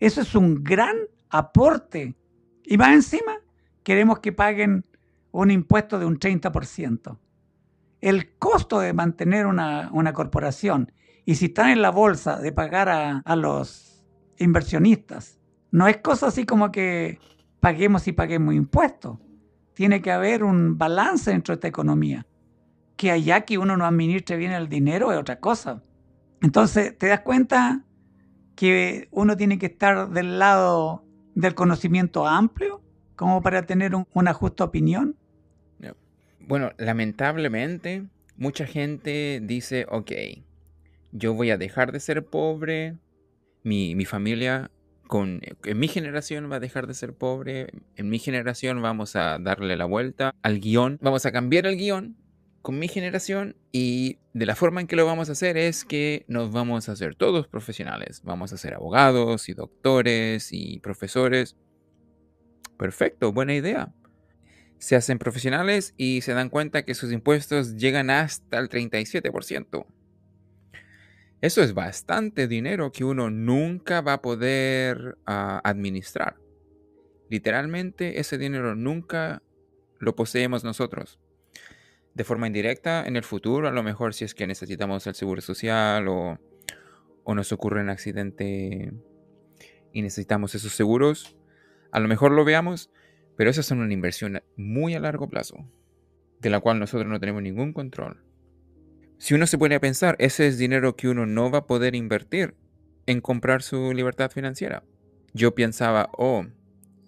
Eso 0.00 0.20
es 0.20 0.34
un 0.34 0.62
gran 0.62 0.96
aporte. 1.32 2.16
Y 2.62 2.78
más 2.78 2.92
encima, 2.92 3.38
queremos 3.82 4.20
que 4.20 4.32
paguen 4.32 4.86
un 5.32 5.50
impuesto 5.50 5.98
de 5.98 6.06
un 6.06 6.18
30%. 6.18 7.18
El 8.00 8.36
costo 8.38 8.78
de 8.78 8.92
mantener 8.92 9.46
una, 9.46 10.12
corporación 10.14 10.92
y 11.24 11.36
si 11.36 11.46
están 11.46 11.70
en 11.70 11.82
la 11.82 11.90
bolsa 11.90 12.38
de 12.38 12.52
pagar 12.52 12.88
a, 12.88 13.18
a 13.24 13.36
los 13.36 14.04
inversionistas, 14.38 15.38
no 15.70 15.88
es 15.88 15.96
cosa 15.98 16.28
así 16.28 16.44
como 16.44 16.70
que 16.70 17.18
paguemos 17.60 18.06
y 18.08 18.12
paguemos 18.12 18.54
impuestos 18.54 19.18
tiene 19.74 20.02
que 20.02 20.12
haber 20.12 20.44
un 20.44 20.78
balance 20.78 21.30
dentro 21.30 21.52
de 21.52 21.56
esta 21.56 21.68
economía. 21.68 22.26
Que 22.96 23.10
allá 23.10 23.42
que 23.42 23.58
uno 23.58 23.76
no 23.76 23.86
administre 23.86 24.36
bien 24.36 24.52
el 24.52 24.68
dinero 24.68 25.12
es 25.12 25.18
otra 25.18 25.40
cosa. 25.40 25.82
Entonces, 26.40 26.96
¿te 26.96 27.08
das 27.08 27.20
cuenta 27.20 27.84
que 28.54 29.08
uno 29.10 29.36
tiene 29.36 29.58
que 29.58 29.66
estar 29.66 30.10
del 30.10 30.38
lado 30.38 31.04
del 31.34 31.54
conocimiento 31.54 32.26
amplio 32.26 32.82
como 33.16 33.42
para 33.42 33.66
tener 33.66 33.92
una 34.12 34.32
justa 34.32 34.64
opinión? 34.64 35.16
Bueno, 36.44 36.72
lamentablemente, 36.76 38.04
mucha 38.36 38.66
gente 38.66 39.40
dice, 39.40 39.86
ok, 39.88 40.10
yo 41.12 41.34
voy 41.34 41.50
a 41.50 41.56
dejar 41.56 41.92
de 41.92 42.00
ser 42.00 42.24
pobre, 42.24 42.98
mi, 43.62 43.94
mi 43.94 44.04
familia 44.04 44.70
en 45.20 45.78
mi 45.78 45.88
generación 45.88 46.50
va 46.50 46.56
a 46.56 46.60
dejar 46.60 46.86
de 46.86 46.94
ser 46.94 47.12
pobre, 47.12 47.68
en 47.96 48.08
mi 48.08 48.18
generación 48.18 48.80
vamos 48.80 49.14
a 49.16 49.38
darle 49.38 49.76
la 49.76 49.84
vuelta 49.84 50.34
al 50.42 50.58
guion, 50.58 50.98
vamos 51.02 51.26
a 51.26 51.32
cambiar 51.32 51.66
el 51.66 51.76
guion 51.76 52.16
con 52.62 52.78
mi 52.78 52.88
generación 52.88 53.56
y 53.72 54.18
de 54.32 54.46
la 54.46 54.54
forma 54.54 54.80
en 54.80 54.86
que 54.86 54.96
lo 54.96 55.04
vamos 55.04 55.28
a 55.28 55.32
hacer 55.32 55.56
es 55.56 55.84
que 55.84 56.24
nos 56.28 56.52
vamos 56.52 56.88
a 56.88 56.92
hacer 56.92 57.16
todos 57.16 57.48
profesionales, 57.48 58.22
vamos 58.22 58.52
a 58.52 58.56
ser 58.56 58.74
abogados 58.74 59.48
y 59.48 59.54
doctores 59.54 60.48
y 60.52 60.78
profesores. 60.78 61.56
Perfecto, 62.78 63.32
buena 63.32 63.54
idea. 63.54 63.92
Se 64.78 64.96
hacen 64.96 65.18
profesionales 65.18 65.94
y 65.96 66.22
se 66.22 66.34
dan 66.34 66.48
cuenta 66.48 66.84
que 66.84 66.94
sus 66.94 67.12
impuestos 67.12 67.76
llegan 67.76 68.10
hasta 68.10 68.58
el 68.58 68.68
37%. 68.68 69.86
Eso 71.40 71.62
es 71.62 71.74
bastante 71.74 72.46
dinero 72.46 72.92
que 72.92 73.04
uno 73.04 73.28
nunca 73.28 74.00
va 74.00 74.14
a 74.14 74.22
poder 74.22 75.18
ah, 75.26 75.60
administrar. 75.64 76.36
Literalmente 77.28 78.20
ese 78.20 78.38
dinero 78.38 78.76
nunca 78.76 79.42
lo 79.98 80.14
poseemos 80.14 80.62
nosotros. 80.62 81.18
De 82.14 82.24
forma 82.24 82.46
indirecta 82.46 83.06
en 83.06 83.16
el 83.16 83.24
futuro, 83.24 83.68
a 83.68 83.72
lo 83.72 83.82
mejor 83.82 84.14
si 84.14 84.24
es 84.24 84.34
que 84.34 84.46
necesitamos 84.46 85.06
el 85.06 85.14
seguro 85.14 85.40
social 85.40 86.08
o, 86.08 86.38
o 87.24 87.34
nos 87.34 87.52
ocurre 87.52 87.80
un 87.80 87.90
accidente 87.90 88.92
y 89.92 90.02
necesitamos 90.02 90.54
esos 90.54 90.72
seguros, 90.72 91.36
a 91.90 92.00
lo 92.00 92.08
mejor 92.08 92.32
lo 92.32 92.44
veamos, 92.44 92.90
pero 93.36 93.50
esas 93.50 93.66
son 93.66 93.80
una 93.80 93.92
inversión 93.92 94.42
muy 94.56 94.94
a 94.94 95.00
largo 95.00 95.28
plazo, 95.28 95.68
de 96.40 96.50
la 96.50 96.60
cual 96.60 96.78
nosotros 96.78 97.10
no 97.10 97.20
tenemos 97.20 97.42
ningún 97.42 97.72
control. 97.72 98.22
Si 99.18 99.34
uno 99.34 99.46
se 99.46 99.58
pone 99.58 99.76
a 99.76 99.80
pensar, 99.80 100.16
ese 100.18 100.48
es 100.48 100.58
dinero 100.58 100.96
que 100.96 101.08
uno 101.08 101.26
no 101.26 101.50
va 101.50 101.58
a 101.58 101.66
poder 101.66 101.94
invertir 101.94 102.56
en 103.06 103.20
comprar 103.20 103.62
su 103.62 103.92
libertad 103.92 104.30
financiera. 104.30 104.84
Yo 105.32 105.54
pensaba, 105.54 106.10
oh, 106.16 106.44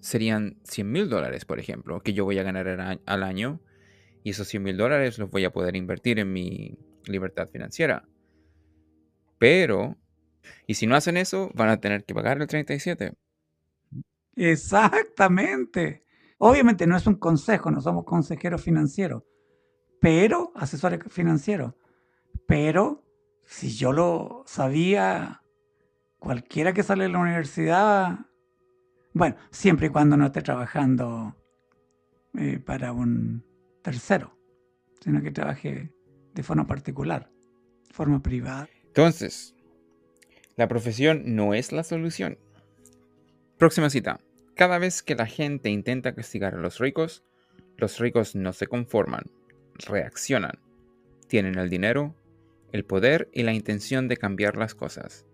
serían 0.01 0.59
100 0.65 0.93
mil 0.93 1.09
dólares, 1.09 1.45
por 1.45 1.59
ejemplo, 1.59 2.03
que 2.03 2.13
yo 2.13 2.25
voy 2.25 2.39
a 2.39 2.43
ganar 2.43 3.01
al 3.05 3.23
año 3.23 3.61
y 4.25 4.31
esos 4.31 4.49
100 4.49 4.63
mil 4.63 4.77
dólares 4.77 5.19
los 5.19 5.31
voy 5.31 5.45
a 5.45 5.53
poder 5.53 5.77
invertir 5.77 6.19
en 6.19 6.33
mi 6.33 6.79
libertad 7.05 7.51
financiera. 7.51 8.09
Pero, 9.39 9.99
y 10.67 10.75
si 10.75 10.87
no 10.87 10.97
hacen 10.97 11.19
eso, 11.19 11.51
van 11.55 11.69
a 11.69 11.79
tener 11.79 12.05
que 12.05 12.15
pagar 12.15 12.41
el 12.41 12.47
37. 12.47 13.13
Exactamente. 14.35 16.07
Obviamente 16.39 16.87
no 16.87 16.97
es 16.97 17.07
un 17.07 17.17
consejo, 17.17 17.71
no 17.71 17.83
somos 17.83 18.05
consejeros 18.05 18.63
financieros, 18.63 19.23
pero 20.01 20.53
asesores 20.55 21.01
financieros. 21.11 21.75
Pero 22.47 23.05
si 23.45 23.77
yo 23.77 23.93
lo 23.93 24.43
sabía, 24.47 25.43
cualquiera 26.19 26.73
que 26.73 26.83
sale 26.83 27.05
de 27.05 27.11
la 27.11 27.19
universidad, 27.19 28.21
bueno, 29.13 29.37
siempre 29.51 29.89
y 29.89 29.91
cuando 29.91 30.17
no 30.17 30.27
esté 30.27 30.41
trabajando 30.41 31.37
eh, 32.39 32.59
para 32.59 32.93
un 32.93 33.45
tercero, 33.85 34.37
sino 35.01 35.23
que 35.23 35.31
trabaje 35.31 35.93
de 36.35 36.43
forma 36.43 36.67
particular, 36.67 37.31
forma 37.93 38.23
privada. 38.23 38.69
Entonces, 38.87 39.55
la 40.57 40.67
profesión 40.67 41.37
no 41.37 41.55
es 41.55 41.71
la 41.71 41.85
solución. 41.85 42.39
Próxima 43.59 43.91
cita. 43.91 44.21
Cada 44.57 44.79
vez 44.79 45.03
que 45.03 45.15
la 45.15 45.27
gente 45.27 45.69
intenta 45.69 46.15
castigar 46.15 46.55
a 46.55 46.61
los 46.61 46.79
ricos, 46.79 47.25
los 47.77 47.99
ricos 47.99 48.35
no 48.35 48.53
se 48.53 48.67
conforman, 48.67 49.25
reaccionan. 49.87 50.59
Tienen 51.29 51.59
el 51.59 51.69
dinero, 51.69 52.15
el 52.73 52.85
poder 52.85 53.29
y 53.33 53.43
la 53.43 53.53
intención 53.53 54.09
de 54.09 54.17
cambiar 54.17 54.57
las 54.57 54.75
cosas. 54.75 55.27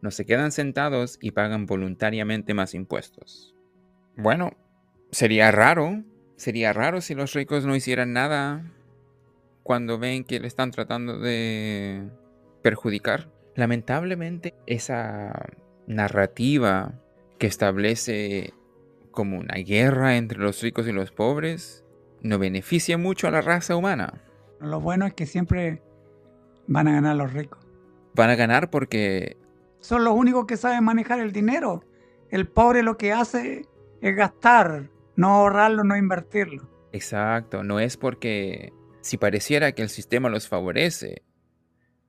No 0.00 0.10
se 0.10 0.24
quedan 0.24 0.52
sentados 0.52 1.18
y 1.20 1.32
pagan 1.32 1.66
voluntariamente 1.66 2.54
más 2.54 2.74
impuestos. 2.74 3.54
Bueno, 4.16 4.52
sería 5.10 5.50
raro, 5.50 6.02
sería 6.36 6.72
raro 6.72 7.00
si 7.00 7.14
los 7.14 7.32
ricos 7.32 7.64
no 7.64 7.76
hicieran 7.76 8.12
nada 8.12 8.70
cuando 9.62 9.98
ven 9.98 10.24
que 10.24 10.40
le 10.40 10.46
están 10.46 10.70
tratando 10.70 11.18
de 11.18 12.08
perjudicar. 12.62 13.30
Lamentablemente, 13.54 14.54
esa 14.66 15.48
narrativa 15.86 17.00
que 17.38 17.46
establece 17.46 18.52
como 19.10 19.38
una 19.38 19.54
guerra 19.56 20.16
entre 20.16 20.38
los 20.38 20.60
ricos 20.60 20.86
y 20.86 20.92
los 20.92 21.12
pobres, 21.12 21.84
no 22.20 22.38
beneficia 22.38 22.98
mucho 22.98 23.28
a 23.28 23.30
la 23.30 23.40
raza 23.40 23.76
humana. 23.76 24.22
Lo 24.60 24.80
bueno 24.80 25.06
es 25.06 25.14
que 25.14 25.26
siempre 25.26 25.82
van 26.66 26.88
a 26.88 26.92
ganar 26.92 27.16
los 27.16 27.32
ricos. 27.32 27.64
Van 28.14 28.30
a 28.30 28.34
ganar 28.34 28.70
porque... 28.70 29.36
Son 29.80 30.04
los 30.04 30.14
únicos 30.14 30.46
que 30.46 30.56
saben 30.56 30.84
manejar 30.84 31.20
el 31.20 31.32
dinero. 31.32 31.84
El 32.30 32.48
pobre 32.48 32.82
lo 32.82 32.96
que 32.96 33.12
hace 33.12 33.66
es 34.00 34.16
gastar, 34.16 34.90
no 35.16 35.28
ahorrarlo, 35.28 35.84
no 35.84 35.96
invertirlo. 35.96 36.70
Exacto, 36.92 37.62
no 37.64 37.80
es 37.80 37.96
porque 37.96 38.72
si 39.00 39.16
pareciera 39.16 39.72
que 39.72 39.82
el 39.82 39.88
sistema 39.88 40.28
los 40.28 40.48
favorece, 40.48 41.22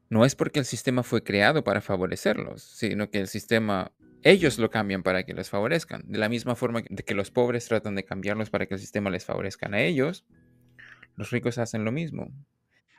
no 0.09 0.25
es 0.25 0.35
porque 0.35 0.59
el 0.59 0.65
sistema 0.65 1.03
fue 1.03 1.24
creado 1.24 1.63
para 1.63 1.81
favorecerlos, 1.81 2.62
sino 2.62 3.09
que 3.09 3.19
el 3.19 3.27
sistema 3.27 3.91
ellos 4.21 4.57
lo 4.57 4.69
cambian 4.69 5.03
para 5.03 5.24
que 5.24 5.33
les 5.33 5.50
favorezcan. 5.50 6.03
De 6.07 6.17
la 6.17 6.29
misma 6.29 6.55
forma 6.55 6.81
que 6.81 7.13
los 7.13 7.31
pobres 7.31 7.67
tratan 7.67 7.95
de 7.95 8.05
cambiarlos 8.05 8.50
para 8.50 8.65
que 8.65 8.75
el 8.75 8.79
sistema 8.79 9.09
les 9.09 9.25
favorezca 9.25 9.68
a 9.72 9.81
ellos, 9.81 10.25
los 11.15 11.31
ricos 11.31 11.57
hacen 11.57 11.85
lo 11.85 11.91
mismo. 11.91 12.31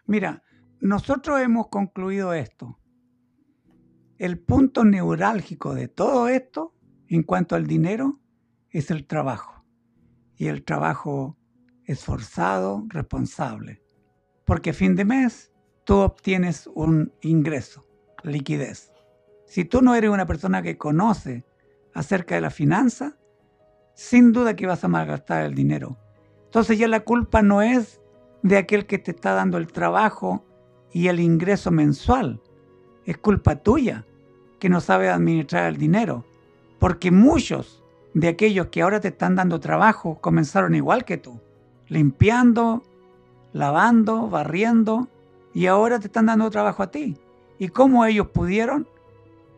Mira, 0.06 0.42
nosotros 0.80 1.40
hemos 1.40 1.68
concluido 1.68 2.32
esto. 2.32 2.78
El 4.18 4.38
punto 4.38 4.84
neurálgico 4.84 5.74
de 5.74 5.88
todo 5.88 6.28
esto, 6.28 6.74
en 7.08 7.22
cuanto 7.22 7.56
al 7.56 7.66
dinero, 7.66 8.20
es 8.70 8.90
el 8.90 9.06
trabajo. 9.06 9.55
Y 10.36 10.48
el 10.48 10.64
trabajo 10.64 11.36
esforzado, 11.84 12.84
responsable. 12.88 13.82
Porque 14.44 14.72
fin 14.72 14.94
de 14.96 15.04
mes 15.04 15.52
tú 15.84 15.96
obtienes 15.96 16.68
un 16.74 17.12
ingreso, 17.22 17.86
liquidez. 18.22 18.92
Si 19.46 19.64
tú 19.64 19.82
no 19.82 19.94
eres 19.94 20.10
una 20.10 20.26
persona 20.26 20.62
que 20.62 20.76
conoce 20.76 21.44
acerca 21.94 22.34
de 22.34 22.40
la 22.40 22.50
finanza, 22.50 23.16
sin 23.94 24.32
duda 24.32 24.56
que 24.56 24.66
vas 24.66 24.84
a 24.84 24.88
malgastar 24.88 25.46
el 25.46 25.54
dinero. 25.54 25.96
Entonces 26.44 26.78
ya 26.78 26.88
la 26.88 27.00
culpa 27.00 27.42
no 27.42 27.62
es 27.62 28.00
de 28.42 28.58
aquel 28.58 28.86
que 28.86 28.98
te 28.98 29.12
está 29.12 29.32
dando 29.32 29.58
el 29.58 29.68
trabajo 29.68 30.44
y 30.92 31.08
el 31.08 31.20
ingreso 31.20 31.70
mensual. 31.70 32.40
Es 33.04 33.16
culpa 33.18 33.56
tuya 33.56 34.04
que 34.58 34.68
no 34.68 34.80
sabes 34.80 35.10
administrar 35.10 35.66
el 35.66 35.76
dinero. 35.76 36.24
Porque 36.78 37.10
muchos 37.10 37.82
de 38.16 38.28
aquellos 38.28 38.66
que 38.66 38.82
ahora 38.82 39.00
te 39.00 39.08
están 39.08 39.36
dando 39.36 39.60
trabajo 39.60 40.18
comenzaron 40.20 40.74
igual 40.74 41.04
que 41.04 41.16
tú. 41.16 41.40
Limpiando, 41.88 42.82
lavando, 43.52 44.28
barriendo 44.28 45.08
y 45.54 45.66
ahora 45.66 46.00
te 46.00 46.08
están 46.08 46.26
dando 46.26 46.50
trabajo 46.50 46.82
a 46.82 46.90
ti. 46.90 47.16
¿Y 47.58 47.68
cómo 47.68 48.04
ellos 48.04 48.26
pudieron? 48.28 48.88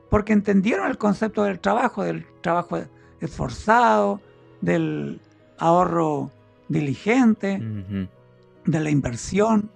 porque 0.08 0.32
entendieron 0.32 0.88
el 0.88 0.98
concepto 0.98 1.44
del 1.44 1.60
trabajo, 1.60 2.02
del 2.02 2.26
trabajo 2.40 2.78
esforzado, 3.20 4.20
del 4.60 5.20
ahorro 5.58 6.30
diligente, 6.68 7.62
de 8.64 8.80
la 8.80 8.90
inversión. 8.90 9.70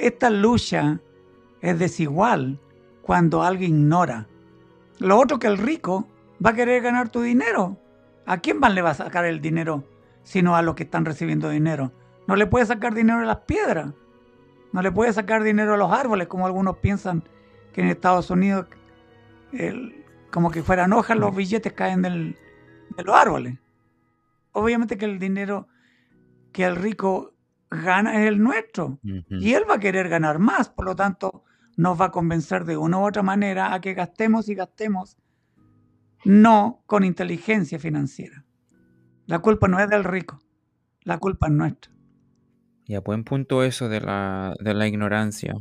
Esta 0.00 0.30
lucha 0.30 1.00
es 1.60 1.78
desigual 1.78 2.58
cuando 3.02 3.42
alguien 3.42 3.76
ignora. 3.76 4.26
Lo 4.98 5.18
otro 5.18 5.38
que 5.38 5.46
el 5.46 5.58
rico 5.58 6.06
va 6.44 6.50
a 6.50 6.54
querer 6.54 6.82
ganar 6.82 7.08
tu 7.08 7.22
dinero. 7.22 7.76
¿A 8.30 8.38
quién 8.38 8.60
más 8.60 8.72
le 8.72 8.80
va 8.80 8.90
a 8.90 8.94
sacar 8.94 9.24
el 9.24 9.40
dinero 9.40 9.82
sino 10.22 10.54
a 10.54 10.62
los 10.62 10.76
que 10.76 10.84
están 10.84 11.04
recibiendo 11.04 11.50
dinero? 11.50 11.90
No 12.28 12.36
le 12.36 12.46
puede 12.46 12.64
sacar 12.64 12.94
dinero 12.94 13.18
a 13.18 13.24
las 13.24 13.38
piedras. 13.38 13.92
No 14.72 14.82
le 14.82 14.92
puede 14.92 15.12
sacar 15.12 15.42
dinero 15.42 15.74
a 15.74 15.76
los 15.76 15.90
árboles, 15.90 16.28
como 16.28 16.46
algunos 16.46 16.76
piensan 16.76 17.24
que 17.72 17.80
en 17.80 17.88
Estados 17.88 18.30
Unidos 18.30 18.66
como 20.30 20.52
que 20.52 20.62
fueran 20.62 20.92
hojas, 20.92 21.16
los 21.16 21.34
billetes 21.34 21.72
caen 21.72 22.02
de 22.02 22.36
los 22.98 23.16
árboles. 23.16 23.58
Obviamente 24.52 24.96
que 24.96 25.06
el 25.06 25.18
dinero 25.18 25.66
que 26.52 26.64
el 26.66 26.76
rico 26.76 27.34
gana 27.68 28.22
es 28.22 28.28
el 28.28 28.40
nuestro 28.40 29.00
y 29.02 29.54
él 29.54 29.64
va 29.68 29.74
a 29.74 29.80
querer 29.80 30.08
ganar 30.08 30.38
más, 30.38 30.68
por 30.68 30.84
lo 30.84 30.94
tanto 30.94 31.42
nos 31.76 32.00
va 32.00 32.04
a 32.04 32.10
convencer 32.12 32.64
de 32.64 32.76
una 32.76 33.00
u 33.00 33.08
otra 33.08 33.24
manera 33.24 33.74
a 33.74 33.80
que 33.80 33.94
gastemos 33.94 34.48
y 34.48 34.54
gastemos, 34.54 35.16
no 36.24 36.82
con 36.86 37.04
inteligencia 37.04 37.78
financiera. 37.78 38.44
La 39.26 39.38
culpa 39.38 39.68
no 39.68 39.78
es 39.78 39.88
del 39.88 40.04
rico, 40.04 40.40
la 41.02 41.18
culpa 41.18 41.46
es 41.46 41.52
nuestra. 41.52 41.92
Y 42.84 42.94
a 42.94 43.00
buen 43.00 43.24
punto 43.24 43.62
eso 43.62 43.88
de 43.88 44.00
la, 44.00 44.54
de 44.58 44.74
la 44.74 44.88
ignorancia. 44.88 45.54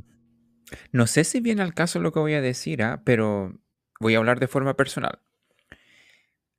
No 0.91 1.07
sé 1.07 1.23
si 1.23 1.39
viene 1.39 1.61
al 1.61 1.73
caso 1.73 1.99
lo 1.99 2.11
que 2.11 2.19
voy 2.19 2.33
a 2.33 2.41
decir, 2.41 2.81
¿ah? 2.81 3.01
pero 3.05 3.59
voy 3.99 4.15
a 4.15 4.17
hablar 4.17 4.39
de 4.39 4.47
forma 4.47 4.75
personal. 4.75 5.19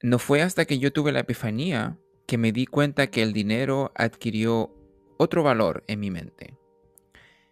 No 0.02 0.18
fue 0.18 0.42
hasta 0.42 0.64
que 0.64 0.78
yo 0.78 0.92
tuve 0.92 1.12
la 1.12 1.20
epifanía 1.20 1.98
que 2.26 2.38
me 2.38 2.52
di 2.52 2.66
cuenta 2.66 3.08
que 3.08 3.22
el 3.22 3.32
dinero 3.32 3.92
adquirió 3.96 4.72
otro 5.18 5.42
valor 5.42 5.82
en 5.88 6.00
mi 6.00 6.10
mente. 6.10 6.56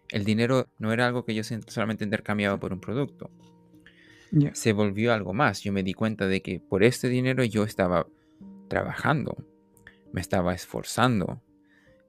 El 0.09 0.23
dinero 0.23 0.67
no 0.79 0.91
era 0.91 1.05
algo 1.05 1.25
que 1.25 1.35
yo 1.35 1.43
solamente 1.43 2.03
intercambiaba 2.03 2.59
por 2.59 2.73
un 2.73 2.79
producto. 2.79 3.29
Se 4.53 4.73
volvió 4.73 5.13
algo 5.13 5.33
más. 5.33 5.61
Yo 5.61 5.71
me 5.71 5.83
di 5.83 5.93
cuenta 5.93 6.27
de 6.27 6.41
que 6.41 6.59
por 6.59 6.83
este 6.83 7.09
dinero 7.09 7.43
yo 7.43 7.63
estaba 7.63 8.07
trabajando, 8.67 9.37
me 10.11 10.21
estaba 10.21 10.53
esforzando, 10.53 11.41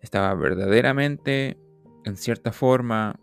estaba 0.02 0.34
verdaderamente, 0.34 1.58
en 2.04 2.16
cierta 2.16 2.52
forma, 2.52 3.18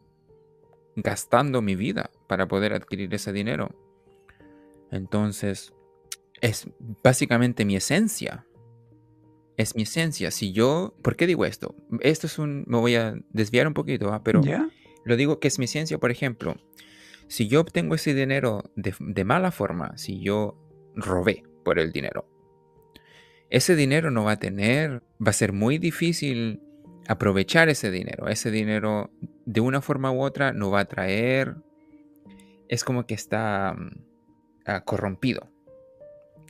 gastando 0.95 1.61
mi 1.61 1.75
vida 1.75 2.11
para 2.27 2.47
poder 2.47 2.73
adquirir 2.73 3.13
ese 3.13 3.31
dinero. 3.31 3.69
Entonces, 4.91 5.73
es 6.41 6.69
básicamente 7.03 7.65
mi 7.65 7.75
esencia. 7.75 8.45
Es 9.57 9.75
mi 9.75 9.83
esencia. 9.83 10.31
Si 10.31 10.51
yo, 10.51 10.95
¿por 11.01 11.15
qué 11.15 11.27
digo 11.27 11.45
esto? 11.45 11.75
Esto 12.01 12.27
es 12.27 12.37
un, 12.39 12.63
me 12.67 12.77
voy 12.77 12.95
a 12.95 13.15
desviar 13.29 13.67
un 13.67 13.73
poquito, 13.73 14.13
¿ah? 14.13 14.23
pero 14.23 14.41
lo 15.05 15.15
digo 15.15 15.39
que 15.39 15.47
es 15.47 15.57
mi 15.57 15.65
esencia, 15.65 15.97
por 15.97 16.11
ejemplo, 16.11 16.55
si 17.27 17.47
yo 17.47 17.61
obtengo 17.61 17.95
ese 17.95 18.13
dinero 18.13 18.71
de, 18.75 19.23
mala 19.23 19.51
forma, 19.51 19.97
si 19.97 20.21
yo 20.21 20.57
robé 20.95 21.43
por 21.63 21.79
el 21.79 21.91
dinero, 21.91 22.27
ese 23.49 23.75
dinero 23.75 24.11
no 24.11 24.25
va 24.25 24.33
a 24.33 24.39
tener, 24.39 25.03
va 25.25 25.29
a 25.29 25.33
ser 25.33 25.53
muy 25.53 25.77
difícil 25.77 26.61
aprovechar 27.07 27.69
ese 27.69 27.91
dinero. 27.91 28.27
Ese 28.27 28.51
dinero 28.51 29.09
de 29.45 29.61
una 29.61 29.81
forma 29.81 30.11
u 30.11 30.21
otra 30.21 30.51
no 30.51 30.69
va 30.69 30.81
a 30.81 30.85
traer, 30.85 31.55
es 32.67 32.83
como 32.83 33.05
que 33.05 33.13
está 33.13 33.73
mm, 33.77 33.89
ah, 34.65 34.83
corrompido. 34.83 35.49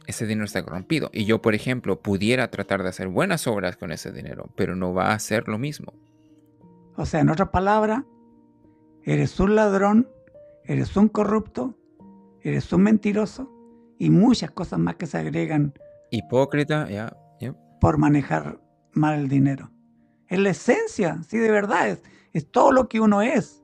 Ese 0.08 0.26
dinero 0.26 0.46
está 0.46 0.64
corrompido. 0.64 1.10
Y 1.14 1.26
yo, 1.26 1.42
por 1.42 1.54
ejemplo, 1.54 2.02
pudiera 2.02 2.50
tratar 2.50 2.82
de 2.82 2.90
hacer 2.90 3.08
buenas 3.10 3.46
obras 3.46 3.78
con 3.78 3.92
ese 3.92 4.12
dinero, 4.12 4.50
pero 4.56 4.76
no 4.76 4.94
va 4.94 5.12
a 5.14 5.20
ser 5.20 5.48
lo 5.48 5.58
mismo. 5.58 5.94
O 6.96 7.06
sea, 7.06 7.20
en 7.20 7.30
otras 7.30 7.50
palabras, 7.50 8.04
eres 9.04 9.40
un 9.40 9.56
ladrón, 9.56 10.10
eres 10.68 10.96
un 10.98 11.08
corrupto, 11.08 11.76
eres 12.42 12.72
un 12.72 12.84
mentiroso 12.84 13.52
y 13.98 14.10
muchas 14.10 14.52
cosas 14.52 14.80
más 14.80 14.96
que 14.96 15.08
se 15.08 15.18
agregan. 15.18 15.74
Hipócrita, 16.12 16.90
ya. 16.90 17.16
Por 17.80 17.98
manejar 18.00 18.60
mal 18.94 19.20
el 19.20 19.28
dinero. 19.28 19.72
Es 20.28 20.40
la 20.40 20.50
esencia, 20.50 21.22
sí, 21.28 21.38
de 21.38 21.52
verdad, 21.52 21.90
es, 21.90 22.04
es 22.34 22.50
todo 22.50 22.72
lo 22.72 22.90
que 22.90 23.00
uno 23.00 23.22
es. 23.22 23.64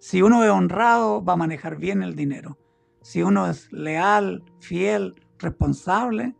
Si 0.00 0.22
uno 0.22 0.42
es 0.42 0.50
honrado, 0.50 1.22
va 1.22 1.34
a 1.34 1.36
manejar 1.36 1.76
bien 1.76 2.02
el 2.02 2.16
dinero. 2.16 2.58
Si 3.02 3.22
uno 3.22 3.48
es 3.48 3.70
leal, 3.70 4.42
fiel, 4.60 5.14
responsable, 5.38 6.34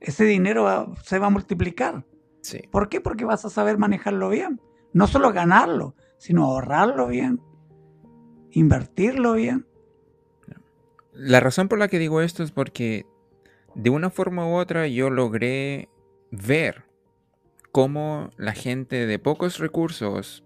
ese 0.00 0.24
dinero 0.24 0.92
se 1.04 1.18
va 1.18 1.28
a 1.28 1.30
multiplicar. 1.30 2.04
Sí. 2.42 2.60
¿Por 2.70 2.88
qué? 2.88 3.00
Porque 3.00 3.24
vas 3.24 3.44
a 3.44 3.50
saber 3.50 3.78
manejarlo 3.78 4.28
bien. 4.28 4.60
No 4.92 5.06
solo 5.06 5.32
ganarlo, 5.32 5.94
sino 6.18 6.44
ahorrarlo 6.44 7.06
bien, 7.06 7.40
invertirlo 8.52 9.34
bien. 9.34 9.66
La 11.12 11.40
razón 11.40 11.68
por 11.68 11.78
la 11.78 11.88
que 11.88 11.98
digo 11.98 12.22
esto 12.22 12.42
es 12.42 12.52
porque 12.52 13.06
de 13.74 13.90
una 13.90 14.10
forma 14.10 14.46
u 14.46 14.54
otra 14.54 14.86
yo 14.86 15.10
logré 15.10 15.88
ver 16.30 16.84
cómo 17.70 18.30
la 18.36 18.52
gente 18.52 19.06
de 19.06 19.18
pocos 19.18 19.58
recursos, 19.58 20.44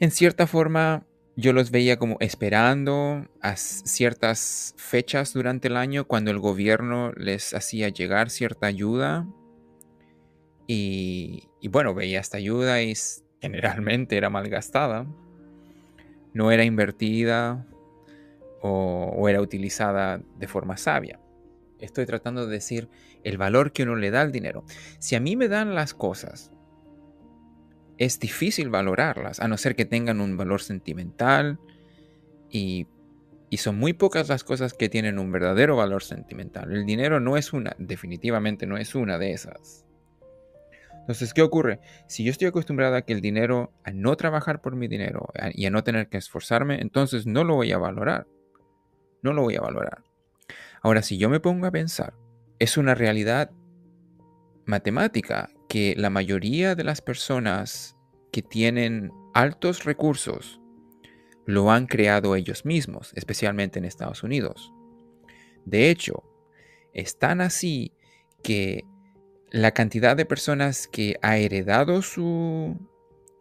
en 0.00 0.10
cierta 0.10 0.46
forma, 0.46 1.06
yo 1.36 1.52
los 1.52 1.70
veía 1.70 1.98
como 1.98 2.16
esperando 2.20 3.26
a 3.40 3.56
ciertas 3.56 4.74
fechas 4.76 5.32
durante 5.32 5.68
el 5.68 5.76
año 5.76 6.06
cuando 6.06 6.30
el 6.30 6.38
gobierno 6.38 7.12
les 7.12 7.54
hacía 7.54 7.88
llegar 7.88 8.30
cierta 8.30 8.66
ayuda. 8.66 9.26
Y, 10.66 11.48
bueno, 11.70 11.94
veía 11.94 12.20
esta 12.20 12.38
ayuda 12.38 12.82
y 12.82 12.94
generalmente 13.40 14.16
era 14.16 14.30
malgastada. 14.30 15.06
No 16.34 16.50
era 16.50 16.64
invertida 16.64 17.66
o 18.60 19.28
era 19.28 19.40
utilizada 19.40 20.20
de 20.38 20.48
forma 20.48 20.76
sabia. 20.76 21.18
Estoy 21.82 22.06
tratando 22.06 22.46
de 22.46 22.52
decir 22.52 22.88
el 23.24 23.38
valor 23.38 23.72
que 23.72 23.82
uno 23.82 23.96
le 23.96 24.12
da 24.12 24.20
al 24.20 24.30
dinero. 24.30 24.64
Si 25.00 25.16
a 25.16 25.20
mí 25.20 25.34
me 25.34 25.48
dan 25.48 25.74
las 25.74 25.94
cosas, 25.94 26.52
es 27.98 28.20
difícil 28.20 28.70
valorarlas, 28.70 29.40
a 29.40 29.48
no 29.48 29.56
ser 29.56 29.74
que 29.74 29.84
tengan 29.84 30.20
un 30.20 30.36
valor 30.36 30.62
sentimental 30.62 31.58
y, 32.48 32.86
y 33.50 33.56
son 33.56 33.78
muy 33.78 33.92
pocas 33.92 34.28
las 34.28 34.44
cosas 34.44 34.74
que 34.74 34.88
tienen 34.88 35.18
un 35.18 35.32
verdadero 35.32 35.76
valor 35.76 36.04
sentimental. 36.04 36.72
El 36.72 36.86
dinero 36.86 37.18
no 37.18 37.36
es 37.36 37.52
una, 37.52 37.74
definitivamente 37.78 38.66
no 38.66 38.76
es 38.76 38.94
una 38.94 39.18
de 39.18 39.32
esas. 39.32 39.84
Entonces, 41.02 41.34
¿qué 41.34 41.42
ocurre? 41.42 41.80
Si 42.06 42.24
yo 42.24 42.30
estoy 42.30 42.48
acostumbrado 42.48 42.94
a 42.94 43.02
que 43.02 43.12
el 43.12 43.20
dinero, 43.20 43.72
a 43.84 43.90
no 43.90 44.16
trabajar 44.16 44.60
por 44.60 44.76
mi 44.76 44.86
dinero 44.86 45.28
y 45.52 45.66
a 45.66 45.70
no 45.70 45.82
tener 45.82 46.08
que 46.08 46.16
esforzarme, 46.16 46.80
entonces 46.80 47.26
no 47.26 47.42
lo 47.44 47.56
voy 47.56 47.72
a 47.72 47.78
valorar. 47.78 48.26
No 49.20 49.32
lo 49.32 49.42
voy 49.42 49.56
a 49.56 49.60
valorar. 49.60 50.04
Ahora, 50.80 51.02
si 51.02 51.18
yo 51.18 51.28
me 51.28 51.40
pongo 51.40 51.66
a 51.66 51.72
pensar, 51.72 52.14
es 52.58 52.76
una 52.76 52.94
realidad 52.94 53.50
matemática 54.64 55.50
que 55.68 55.94
la 55.96 56.10
mayoría 56.10 56.74
de 56.74 56.84
las 56.84 57.00
personas 57.00 57.96
que 58.30 58.42
tienen 58.42 59.10
altos 59.34 59.84
recursos 59.84 60.60
lo 61.46 61.72
han 61.72 61.86
creado 61.86 62.36
ellos 62.36 62.64
mismos, 62.64 63.12
especialmente 63.16 63.78
en 63.78 63.84
Estados 63.84 64.22
Unidos. 64.22 64.72
De 65.64 65.90
hecho, 65.90 66.22
es 66.92 67.18
tan 67.18 67.40
así 67.40 67.92
que 68.42 68.84
la 69.52 69.72
cantidad 69.72 70.16
de 70.16 70.24
personas 70.24 70.88
que 70.88 71.18
ha 71.20 71.36
heredado 71.36 72.00
su, 72.00 72.74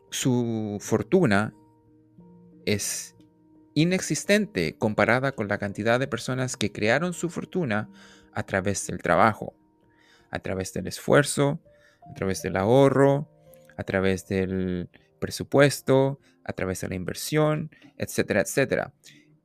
su 0.10 0.78
fortuna 0.82 1.54
es 2.66 3.16
inexistente 3.76 4.76
comparada 4.78 5.32
con 5.32 5.48
la 5.48 5.58
cantidad 5.58 6.02
de 6.02 6.10
personas 6.10 6.58
que 6.58 6.74
crearon 6.74 7.14
su 7.14 7.30
fortuna 7.30 7.90
a 8.34 8.44
través 8.44 8.88
del 8.88 9.02
trabajo, 9.02 9.56
a 10.32 10.40
través 10.40 10.74
del 10.74 10.88
esfuerzo, 10.88 11.62
a 12.10 12.14
través 12.14 12.42
del 12.42 12.58
ahorro, 12.58 13.30
a 13.78 13.86
través 13.86 14.28
del 14.28 14.90
presupuesto, 15.20 16.20
a 16.44 16.52
través 16.52 16.82
de 16.82 16.90
la 16.90 16.96
inversión, 16.96 17.72
etcétera, 17.98 18.42
etcétera. 18.42 18.94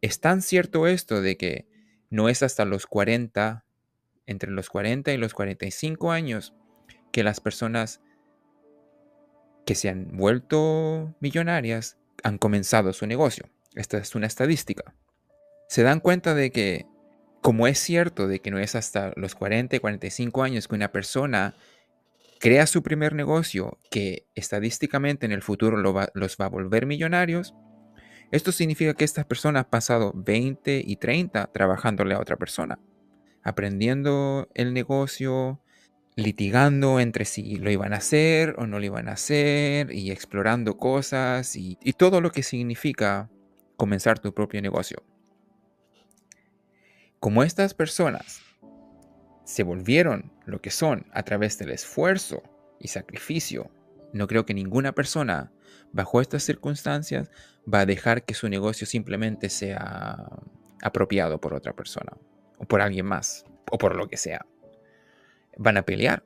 Es 0.01 0.19
tan 0.19 0.43
cierto 0.43 0.89
esto 0.89 1.23
de 1.23 1.37
que 1.37 1.69
no 2.11 2.29
es 2.29 2.43
hasta 2.43 2.65
los 2.65 2.87
40, 2.87 3.66
entre 4.27 4.51
los 4.51 4.69
40 4.71 5.13
y 5.13 5.17
los 5.17 5.35
45 5.35 6.11
años, 6.11 6.55
que 7.13 7.25
las 7.25 7.41
personas 7.41 8.01
que 9.65 9.75
se 9.75 9.89
han 9.89 10.17
vuelto 10.17 11.15
millonarias 11.21 11.99
han 12.23 12.39
comenzado 12.39 12.93
su 12.93 13.07
negocio. 13.07 13.49
Esta 13.75 13.99
es 13.99 14.15
una 14.15 14.27
estadística. 14.27 14.95
Se 15.69 15.83
dan 15.83 16.01
cuenta 16.01 16.35
de 16.35 16.51
que, 16.51 16.87
como 17.43 17.67
es 17.67 17.79
cierto 17.79 18.29
de 18.29 18.41
que 18.41 18.51
no 18.51 18.59
es 18.59 18.75
hasta 18.75 19.13
los 19.17 19.35
40 19.35 19.77
y 19.77 19.81
45 19.81 20.43
años 20.43 20.69
que 20.69 20.75
una 20.75 20.93
persona 20.93 21.55
crea 22.39 22.67
su 22.67 22.83
primer 22.83 23.15
negocio 23.15 23.79
que 23.91 24.27
estadísticamente 24.35 25.27
en 25.27 25.33
el 25.33 25.43
futuro 25.43 25.77
los 25.79 26.37
va 26.41 26.45
a 26.45 26.49
volver 26.49 26.87
millonarios, 26.87 27.55
esto 28.31 28.53
significa 28.53 28.95
que 28.95 29.05
estas 29.05 29.25
personas 29.25 29.65
han 29.65 29.71
pasado 29.71 30.13
20 30.15 30.83
y 30.85 30.97
30 30.97 31.53
trabajándole 31.53 32.15
a 32.15 32.21
otra 32.21 32.37
persona, 32.37 32.79
aprendiendo 33.47 34.49
el 34.55 34.75
negocio, 34.75 35.61
litigando 36.17 36.99
entre 36.99 37.25
si 37.25 37.59
lo 37.59 37.71
iban 37.71 37.93
a 37.93 37.99
hacer 37.99 38.57
o 38.59 38.67
no 38.67 38.81
lo 38.81 38.85
iban 38.85 39.09
a 39.09 39.13
hacer 39.13 39.93
y 39.93 40.11
explorando 40.11 40.77
cosas 40.79 41.55
y 41.55 41.77
todo 41.97 42.21
lo 42.21 42.33
que 42.33 42.43
significa 42.43 43.31
comenzar 43.77 44.19
tu 44.19 44.35
propio 44.35 44.61
negocio. 44.61 45.05
Como 47.21 47.45
estas 47.45 47.73
personas 47.73 48.41
se 49.45 49.63
volvieron 49.63 50.33
lo 50.45 50.61
que 50.61 50.73
son 50.73 51.07
a 51.13 51.23
través 51.23 51.57
del 51.57 51.71
esfuerzo 51.71 52.43
y 52.81 52.89
sacrificio, 52.89 53.71
no 54.13 54.27
creo 54.27 54.45
que 54.45 54.55
ninguna 54.55 54.93
persona 54.93 55.53
bajo 55.93 56.21
estas 56.21 56.43
circunstancias 56.43 57.31
va 57.73 57.81
a 57.81 57.87
dejar 57.87 58.25
que 58.25 58.35
su 58.35 58.49
negocio 58.49 58.89
simplemente 58.89 59.51
sea 59.51 60.17
apropiado 60.83 61.41
por 61.41 61.55
otra 61.55 61.77
persona 61.77 62.13
o 62.59 62.65
por 62.65 62.81
alguien 62.81 63.07
más 63.07 63.45
o 63.71 63.79
por 63.79 63.97
lo 63.97 64.09
que 64.09 64.17
sea. 64.17 64.47
Van 65.57 65.77
a 65.77 65.83
pelear. 65.83 66.25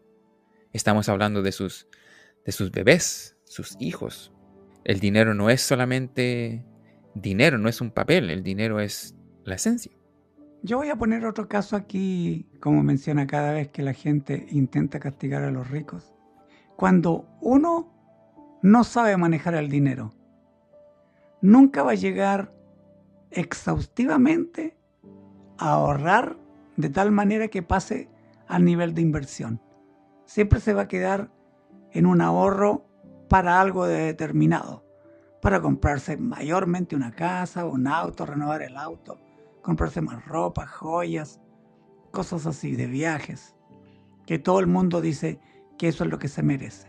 Estamos 0.73 1.09
hablando 1.09 1.43
de 1.43 1.53
sus 1.53 1.89
de 2.45 2.53
sus 2.53 2.71
bebés, 2.71 3.37
sus 3.45 3.77
hijos. 3.81 4.33
El 4.85 5.01
dinero 5.01 5.35
no 5.35 5.51
es 5.51 5.61
solamente 5.61 6.65
dinero, 7.15 7.59
no 7.59 7.69
es 7.69 7.81
un 7.81 7.91
papel, 7.91 8.31
el 8.31 8.43
dinero 8.43 8.81
es 8.81 9.15
la 9.45 9.57
esencia. 9.57 9.93
Yo 10.63 10.79
voy 10.79 10.91
a 10.91 10.97
poner 10.97 11.25
otro 11.25 11.49
caso 11.49 11.77
aquí, 11.77 12.47
como 12.61 12.83
menciona 12.83 13.27
cada 13.27 13.53
vez 13.53 13.69
que 13.69 13.83
la 13.83 13.95
gente 13.95 14.47
intenta 14.51 15.01
castigar 15.01 15.43
a 15.43 15.51
los 15.51 15.71
ricos. 15.71 16.15
Cuando 16.77 17.27
uno 17.41 17.93
no 18.63 18.85
sabe 18.85 19.17
manejar 19.17 19.55
el 19.55 19.69
dinero, 19.69 20.13
nunca 21.41 21.83
va 21.83 21.93
a 21.93 21.97
llegar 21.97 22.53
exhaustivamente 23.31 24.77
ahorrar 25.61 26.37
de 26.77 26.91
tal 26.91 27.11
manera 27.11 27.49
que 27.49 27.63
pase 27.63 28.09
al 28.49 28.65
nivel 28.65 28.95
de 28.95 29.03
inversión. 29.03 29.61
Siempre 30.25 30.61
se 30.61 30.75
va 30.75 30.83
a 30.83 30.89
quedar 30.89 31.31
en 31.93 32.07
un 32.07 32.21
ahorro 32.21 32.87
para 33.29 33.61
algo 33.61 33.87
determinado 33.87 34.85
para 35.41 35.61
comprarse 35.61 36.17
mayormente 36.17 36.95
una 36.95 37.13
casa, 37.13 37.65
un 37.65 37.87
auto, 37.87 38.27
renovar 38.27 38.63
el 38.63 38.77
auto, 38.77 39.19
comprarse 39.63 40.01
más 40.01 40.25
ropa, 40.27 40.67
joyas, 40.67 41.41
cosas 42.11 42.47
así 42.47 42.77
de 42.77 42.87
viajes, 42.87 43.55
que 44.27 44.39
todo 44.39 44.61
el 44.61 44.67
mundo 44.67 45.01
dice 45.01 45.41
que 45.79 45.89
eso 45.89 46.05
es 46.05 46.11
lo 46.11 46.19
que 46.19 46.29
se 46.29 46.43
merece. 46.43 46.89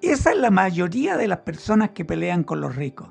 Esa 0.00 0.30
es 0.30 0.38
la 0.38 0.50
mayoría 0.50 1.16
de 1.16 1.28
las 1.28 1.40
personas 1.40 1.90
que 1.90 2.04
pelean 2.04 2.44
con 2.44 2.60
los 2.60 2.76
ricos, 2.76 3.08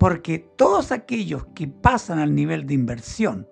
porque 0.00 0.38
todos 0.38 0.92
aquellos 0.92 1.44
que 1.54 1.68
pasan 1.68 2.20
al 2.20 2.34
nivel 2.34 2.66
de 2.66 2.72
inversión, 2.72 3.46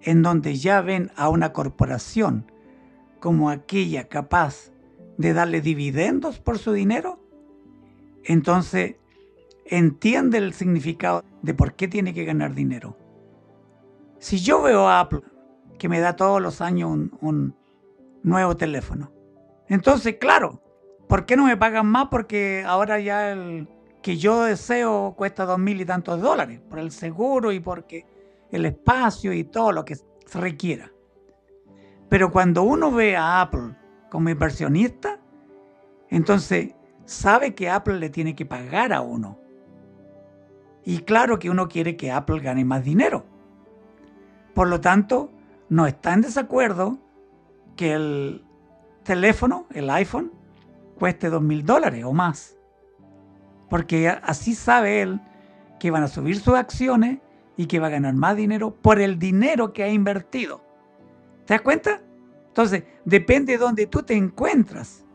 en 0.00 0.22
donde 0.22 0.56
ya 0.56 0.80
ven 0.80 1.10
a 1.14 1.28
una 1.28 1.52
corporación 1.52 2.50
como 3.20 3.50
aquella 3.50 4.08
capaz 4.08 4.72
de 5.18 5.34
darle 5.34 5.60
dividendos 5.60 6.40
por 6.40 6.56
su 6.56 6.72
dinero, 6.72 7.20
entonces 8.24 8.96
entiende 9.66 10.38
el 10.38 10.54
significado 10.54 11.22
de 11.42 11.52
por 11.52 11.74
qué 11.74 11.86
tiene 11.86 12.14
que 12.14 12.24
ganar 12.24 12.54
dinero. 12.54 12.96
Si 14.20 14.38
yo 14.38 14.62
veo 14.62 14.88
a 14.88 15.00
Apple 15.00 15.20
que 15.78 15.90
me 15.90 16.00
da 16.00 16.16
todos 16.16 16.40
los 16.40 16.62
años 16.62 17.10
un, 17.20 17.54
nuevo 18.22 18.56
teléfono, 18.56 19.12
entonces 19.68 20.16
claro, 20.16 20.62
¿Por 21.08 21.26
qué 21.26 21.36
no 21.36 21.44
me 21.44 21.58
pagan 21.58 21.88
más? 21.88 22.08
Porque 22.10 22.64
ahora 22.66 22.98
ya 22.98 23.32
el 23.32 23.68
que 24.02 24.16
yo 24.16 24.42
deseo 24.42 25.14
cuesta 25.16 25.44
dos 25.44 25.58
mil 25.58 25.80
y 25.80 25.84
tantos 25.84 26.20
dólares 26.20 26.60
por 26.68 26.78
el 26.78 26.90
seguro 26.90 27.52
y 27.52 27.60
porque 27.60 28.04
el 28.50 28.66
espacio 28.66 29.32
y 29.32 29.44
todo 29.44 29.72
lo 29.72 29.84
que 29.84 29.96
se 29.96 30.40
requiera. 30.40 30.92
Pero 32.08 32.30
cuando 32.30 32.62
uno 32.62 32.90
ve 32.90 33.16
a 33.16 33.40
Apple 33.40 33.74
como 34.10 34.28
inversionista, 34.28 35.18
entonces 36.10 36.74
sabe 37.06 37.54
que 37.54 37.70
Apple 37.70 37.98
le 37.98 38.10
tiene 38.10 38.34
que 38.34 38.44
pagar 38.44 38.92
a 38.92 39.00
uno. 39.00 39.38
Y 40.84 40.98
claro 40.98 41.38
que 41.38 41.48
uno 41.48 41.68
quiere 41.68 41.96
que 41.96 42.10
Apple 42.10 42.40
gane 42.40 42.64
más 42.64 42.84
dinero. 42.84 43.24
Por 44.52 44.68
lo 44.68 44.80
tanto, 44.80 45.30
no 45.68 45.86
está 45.86 46.12
en 46.12 46.22
desacuerdo 46.22 46.98
que 47.76 47.94
el 47.94 48.44
teléfono, 49.04 49.66
el 49.72 49.88
iPhone, 49.88 50.32
cueste 50.98 51.30
dos 51.30 51.40
mil 51.40 51.64
dólares 51.64 52.04
o 52.04 52.12
más. 52.12 52.58
Porque 53.72 54.06
así 54.06 54.54
sabe 54.54 55.00
él 55.00 55.18
que 55.80 55.90
van 55.90 56.02
a 56.02 56.08
subir 56.08 56.38
sus 56.38 56.52
acciones 56.52 57.20
y 57.56 57.64
que 57.64 57.78
va 57.78 57.86
a 57.86 57.90
ganar 57.90 58.12
más 58.12 58.36
dinero 58.36 58.74
por 58.74 59.00
el 59.00 59.18
dinero 59.18 59.72
que 59.72 59.82
ha 59.82 59.88
invertido. 59.88 60.62
¿Te 61.46 61.54
das 61.54 61.62
cuenta? 61.62 62.02
Entonces, 62.48 62.84
depende 63.06 63.54
de 63.54 63.58
dónde 63.58 63.86
tú 63.86 64.02
te 64.02 64.12
encuentras. 64.12 65.06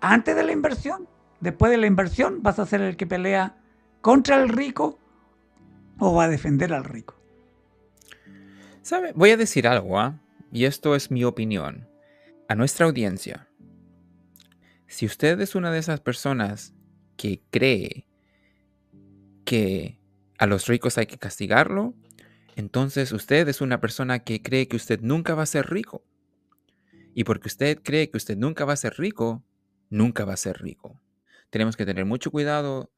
Antes 0.00 0.36
de 0.36 0.44
la 0.44 0.52
inversión, 0.52 1.08
después 1.40 1.72
de 1.72 1.78
la 1.78 1.88
inversión, 1.88 2.40
vas 2.40 2.60
a 2.60 2.66
ser 2.66 2.82
el 2.82 2.96
que 2.96 3.08
pelea 3.08 3.56
contra 4.00 4.40
el 4.40 4.48
rico 4.48 5.00
o 5.98 6.14
va 6.14 6.26
a 6.26 6.28
defender 6.28 6.72
al 6.72 6.84
rico. 6.84 7.20
¿Sabe? 8.82 9.12
Voy 9.16 9.30
a 9.30 9.36
decir 9.36 9.66
algo, 9.66 9.98
¿ah? 9.98 10.20
Y 10.52 10.66
esto 10.66 10.94
es 10.94 11.10
mi 11.10 11.24
opinión. 11.24 11.88
A 12.48 12.54
nuestra 12.54 12.86
audiencia. 12.86 13.48
Si 14.86 15.04
usted 15.04 15.40
es 15.40 15.56
una 15.56 15.72
de 15.72 15.80
esas 15.80 15.98
personas 15.98 16.75
que 17.16 17.42
cree 17.50 18.06
que 19.44 19.98
a 20.38 20.46
los 20.46 20.66
ricos 20.66 20.98
hay 20.98 21.06
que 21.06 21.18
castigarlo, 21.18 21.94
entonces 22.56 23.12
usted 23.12 23.48
es 23.48 23.60
una 23.60 23.80
persona 23.80 24.20
que 24.20 24.42
cree 24.42 24.68
que 24.68 24.76
usted 24.76 25.00
nunca 25.00 25.34
va 25.34 25.42
a 25.42 25.46
ser 25.46 25.70
rico. 25.70 26.04
Y 27.14 27.24
porque 27.24 27.48
usted 27.48 27.80
cree 27.82 28.10
que 28.10 28.16
usted 28.16 28.36
nunca 28.36 28.64
va 28.64 28.74
a 28.74 28.76
ser 28.76 28.94
rico, 28.98 29.42
nunca 29.88 30.24
va 30.24 30.34
a 30.34 30.36
ser 30.36 30.60
rico. 30.60 31.00
Tenemos 31.50 31.76
que 31.76 31.86
tener 31.86 32.04
mucho 32.04 32.30
cuidado 32.30 32.90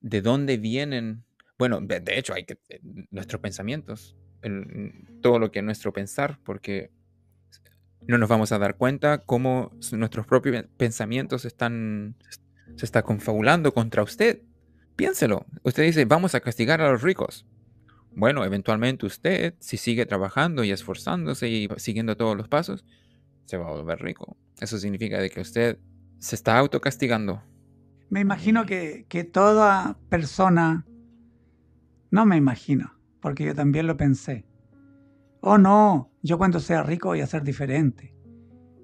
de 0.00 0.22
dónde 0.22 0.56
vienen, 0.56 1.24
bueno, 1.58 1.80
de 1.80 2.18
hecho 2.18 2.34
hay 2.34 2.44
que, 2.44 2.58
eh, 2.68 2.80
nuestros 3.10 3.40
pensamientos, 3.40 4.16
todo 5.20 5.38
lo 5.38 5.50
que 5.52 5.58
es 5.58 5.64
nuestro 5.64 5.92
pensar, 5.92 6.38
porque 6.44 6.90
no 8.06 8.18
nos 8.18 8.28
vamos 8.28 8.52
a 8.52 8.58
dar 8.58 8.76
cuenta 8.76 9.18
cómo 9.18 9.70
nuestros 9.92 10.26
propios 10.26 10.64
pensamientos 10.76 11.44
están, 11.44 12.16
se 12.76 12.84
está 12.84 13.02
confabulando 13.02 13.72
contra 13.72 14.02
usted. 14.02 14.42
Piénselo. 14.96 15.46
Usted 15.62 15.84
dice, 15.84 16.04
vamos 16.04 16.34
a 16.34 16.40
castigar 16.40 16.80
a 16.80 16.90
los 16.90 17.02
ricos. 17.02 17.46
Bueno, 18.12 18.44
eventualmente 18.44 19.06
usted, 19.06 19.54
si 19.60 19.76
sigue 19.76 20.04
trabajando 20.06 20.64
y 20.64 20.72
esforzándose 20.72 21.48
y 21.48 21.68
siguiendo 21.76 22.16
todos 22.16 22.36
los 22.36 22.48
pasos, 22.48 22.84
se 23.44 23.56
va 23.56 23.68
a 23.68 23.72
volver 23.72 24.00
rico. 24.00 24.36
Eso 24.60 24.78
significa 24.78 25.18
de 25.18 25.30
que 25.30 25.40
usted 25.40 25.78
se 26.18 26.34
está 26.34 26.58
autocastigando. 26.58 27.42
Me 28.10 28.20
imagino 28.20 28.66
que, 28.66 29.06
que 29.08 29.24
toda 29.24 29.98
persona, 30.08 30.84
no 32.10 32.26
me 32.26 32.36
imagino, 32.36 32.98
porque 33.20 33.44
yo 33.44 33.54
también 33.54 33.86
lo 33.86 33.96
pensé. 33.96 34.44
Oh 35.40 35.56
no, 35.56 36.10
yo 36.22 36.36
cuando 36.36 36.60
sea 36.60 36.82
rico 36.82 37.08
voy 37.08 37.20
a 37.20 37.26
ser 37.26 37.42
diferente. 37.42 38.14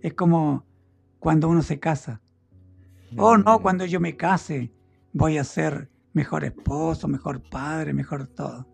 Es 0.00 0.14
como 0.14 0.64
cuando 1.18 1.48
uno 1.48 1.62
se 1.62 1.80
casa. 1.80 2.22
Oh 3.16 3.36
no, 3.36 3.58
mm. 3.58 3.62
cuando 3.62 3.84
yo 3.84 4.00
me 4.00 4.16
case 4.16 4.72
voy 5.12 5.38
a 5.38 5.44
ser 5.44 5.88
mejor 6.12 6.44
esposo, 6.44 7.08
mejor 7.08 7.42
padre, 7.48 7.92
mejor 7.92 8.26
todo. 8.26 8.66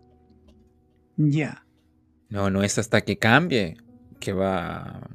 Ya. 1.17 1.65
No, 2.29 2.49
no 2.49 2.63
es 2.63 2.77
hasta 2.77 3.01
que 3.01 3.17
cambie 3.17 3.77
que 4.19 4.33
va. 4.33 5.09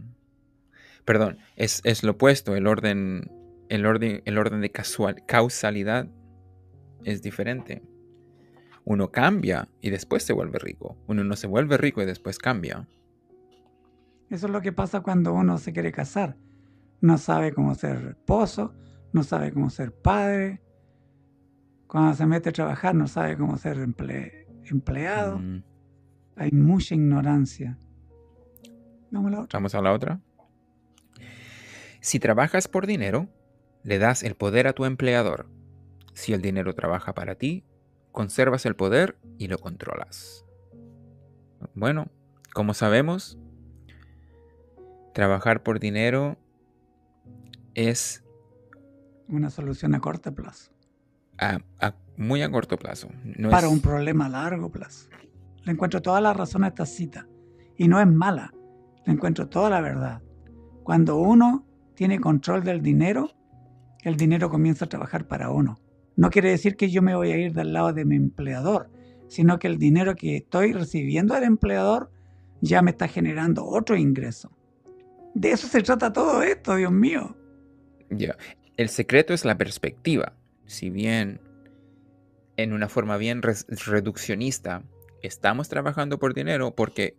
Perdón, 1.04 1.38
es, 1.56 1.80
es 1.84 2.02
lo 2.02 2.12
opuesto. 2.12 2.54
El 2.54 2.66
orden, 2.66 3.30
el 3.68 3.86
orden, 3.86 4.22
el 4.24 4.38
orden 4.38 4.60
de 4.60 4.70
casual, 4.70 5.24
causalidad 5.26 6.08
es 7.04 7.22
diferente. 7.22 7.82
Uno 8.84 9.10
cambia 9.10 9.68
y 9.80 9.90
después 9.90 10.22
se 10.22 10.32
vuelve 10.32 10.58
rico. 10.58 10.96
Uno 11.06 11.24
no 11.24 11.36
se 11.36 11.46
vuelve 11.46 11.76
rico 11.76 12.02
y 12.02 12.06
después 12.06 12.38
cambia. 12.38 12.86
Eso 14.30 14.46
es 14.46 14.52
lo 14.52 14.60
que 14.60 14.72
pasa 14.72 15.00
cuando 15.00 15.32
uno 15.32 15.58
se 15.58 15.72
quiere 15.72 15.92
casar. 15.92 16.36
No 17.00 17.16
sabe 17.18 17.52
cómo 17.52 17.74
ser 17.74 18.16
esposo, 18.18 18.74
no 19.12 19.22
sabe 19.22 19.52
cómo 19.52 19.70
ser 19.70 19.92
padre, 19.92 20.60
cuando 21.88 22.14
se 22.14 22.26
mete 22.26 22.50
a 22.50 22.52
trabajar 22.52 22.94
no 22.94 23.08
sabe 23.08 23.36
cómo 23.36 23.56
ser 23.56 23.78
empleado. 23.78 25.38
Mm. 25.38 25.64
Hay 26.36 26.50
mucha 26.52 26.94
ignorancia. 26.94 27.78
Vamos 29.10 29.32
a 29.32 29.36
la 29.36 29.42
otra. 29.42 29.56
Vamos 29.56 29.74
a 29.74 29.82
la 29.82 29.92
otra. 29.92 30.20
Si 32.00 32.20
trabajas 32.20 32.68
por 32.68 32.86
dinero, 32.86 33.28
le 33.82 33.98
das 33.98 34.22
el 34.22 34.34
poder 34.34 34.66
a 34.66 34.74
tu 34.74 34.84
empleador. 34.84 35.48
Si 36.12 36.32
el 36.32 36.42
dinero 36.42 36.74
trabaja 36.74 37.14
para 37.14 37.36
ti, 37.36 37.64
conservas 38.12 38.66
el 38.66 38.76
poder 38.76 39.16
y 39.38 39.48
lo 39.48 39.58
controlas. 39.58 40.44
Bueno, 41.74 42.10
como 42.52 42.74
sabemos, 42.74 43.38
trabajar 45.14 45.62
por 45.62 45.80
dinero 45.80 46.36
es... 47.74 48.24
Una 49.28 49.50
solución 49.50 49.94
a 49.94 50.00
corto 50.00 50.34
plazo 50.34 50.72
muy 52.16 52.42
a 52.42 52.50
corto 52.50 52.76
plazo. 52.76 53.08
para 53.50 53.68
un 53.68 53.80
problema 53.80 54.26
a 54.26 54.28
largo 54.28 54.70
plazo. 54.70 55.08
Le 55.64 55.72
encuentro 55.72 56.02
toda 56.02 56.20
la 56.20 56.32
razón 56.32 56.64
a 56.64 56.68
esta 56.68 56.86
cita. 56.86 57.26
Y 57.76 57.88
no 57.88 58.00
es 58.00 58.06
mala. 58.06 58.52
Le 59.06 59.12
encuentro 59.12 59.48
toda 59.48 59.70
la 59.70 59.80
verdad. 59.80 60.20
Cuando 60.82 61.16
uno 61.16 61.64
tiene 61.94 62.20
control 62.20 62.64
del 62.64 62.82
dinero, 62.82 63.30
el 64.02 64.16
dinero 64.16 64.50
comienza 64.50 64.86
a 64.86 64.88
trabajar 64.88 65.26
para 65.28 65.50
uno. 65.50 65.78
No 66.16 66.30
quiere 66.30 66.50
decir 66.50 66.76
que 66.76 66.90
yo 66.90 67.02
me 67.02 67.14
voy 67.14 67.30
a 67.30 67.36
ir 67.36 67.52
del 67.52 67.72
lado 67.72 67.92
de 67.92 68.04
mi 68.04 68.16
empleador, 68.16 68.90
sino 69.28 69.58
que 69.58 69.68
el 69.68 69.78
dinero 69.78 70.16
que 70.16 70.38
estoy 70.38 70.72
recibiendo 70.72 71.34
del 71.34 71.44
empleador 71.44 72.10
ya 72.60 72.82
me 72.82 72.90
está 72.90 73.06
generando 73.06 73.64
otro 73.64 73.96
ingreso. 73.96 74.50
De 75.34 75.52
eso 75.52 75.68
se 75.68 75.82
trata 75.82 76.12
todo 76.12 76.42
esto, 76.42 76.74
Dios 76.74 76.90
mío. 76.90 77.36
Ya. 78.10 78.36
El 78.78 78.88
secreto 78.88 79.34
es 79.34 79.44
la 79.44 79.58
perspectiva 79.58 80.32
si 80.68 80.90
bien 80.90 81.40
en 82.56 82.72
una 82.72 82.88
forma 82.88 83.16
bien 83.16 83.42
reduccionista, 83.42 84.82
estamos 85.22 85.68
trabajando 85.68 86.18
por 86.18 86.34
dinero 86.34 86.74
porque 86.74 87.16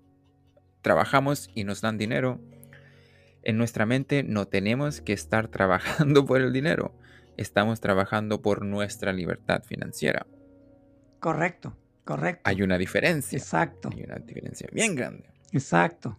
trabajamos 0.81 1.49
y 1.55 1.65
nos 1.65 1.81
dan 1.81 1.97
dinero, 1.97 2.39
en 3.43 3.57
nuestra 3.57 3.85
mente 3.85 4.23
no 4.23 4.47
tenemos 4.47 5.01
que 5.01 5.13
estar 5.13 5.47
trabajando 5.49 6.25
por 6.25 6.39
el 6.39 6.53
dinero, 6.53 6.93
estamos 7.35 7.81
trabajando 7.81 8.41
por 8.41 8.63
nuestra 8.63 9.11
libertad 9.11 9.63
financiera. 9.63 10.25
Correcto, 11.19 11.75
correcto. 12.05 12.41
Hay 12.45 12.61
una 12.61 12.77
diferencia. 12.77 13.37
Exacto. 13.37 13.89
Hay 13.91 14.03
una 14.03 14.15
diferencia 14.15 14.69
bien 14.71 14.95
grande. 14.95 15.29
Exacto. 15.51 16.17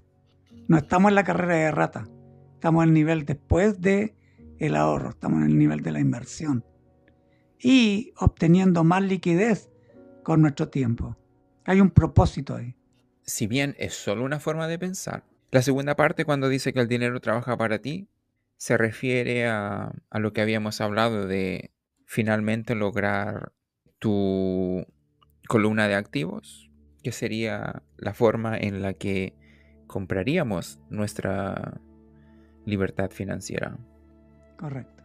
No 0.68 0.76
estamos 0.76 1.11
en 1.11 1.14
la 1.14 1.24
carrera 1.24 1.55
de 1.55 1.70
rata, 1.70 2.09
estamos 2.55 2.83
en 2.83 2.90
el 2.90 2.94
nivel 2.94 3.24
después 3.24 3.81
de 3.81 4.14
el 4.61 4.77
ahorro, 4.77 5.11
estamos 5.11 5.40
en 5.40 5.46
el 5.46 5.59
nivel 5.59 5.81
de 5.81 5.90
la 5.90 6.01
inversión 6.01 6.64
y 7.59 8.12
obteniendo 8.18 8.85
más 8.85 9.03
liquidez 9.03 9.70
con 10.23 10.42
nuestro 10.42 10.68
tiempo. 10.68 11.16
Hay 11.64 11.81
un 11.81 11.90
propósito 11.90 12.55
ahí. 12.55 12.77
Si 13.23 13.46
bien 13.46 13.75
es 13.79 13.94
solo 13.94 14.25
una 14.25 14.38
forma 14.38 14.68
de 14.68 14.79
pensar, 14.79 15.25
la 15.51 15.62
segunda 15.62 15.96
parte 15.96 16.25
cuando 16.25 16.49
dice 16.49 16.73
que 16.73 16.81
el 16.81 16.88
dinero 16.88 17.20
trabaja 17.20 17.57
para 17.57 17.81
ti, 17.81 18.09
se 18.57 18.77
refiere 18.77 19.46
a, 19.46 19.92
a 20.11 20.18
lo 20.18 20.33
que 20.33 20.42
habíamos 20.42 20.81
hablado 20.81 21.27
de 21.27 21.73
finalmente 22.05 22.75
lograr 22.75 23.53
tu 23.99 24.87
columna 25.49 25.88
de 25.88 25.94
activos, 25.94 26.70
que 27.03 27.12
sería 27.12 27.83
la 27.96 28.12
forma 28.12 28.57
en 28.59 28.83
la 28.83 28.92
que 28.94 29.35
compraríamos 29.87 30.79
nuestra 30.90 31.81
libertad 32.66 33.11
financiera. 33.11 33.79
Correcto. 34.61 35.03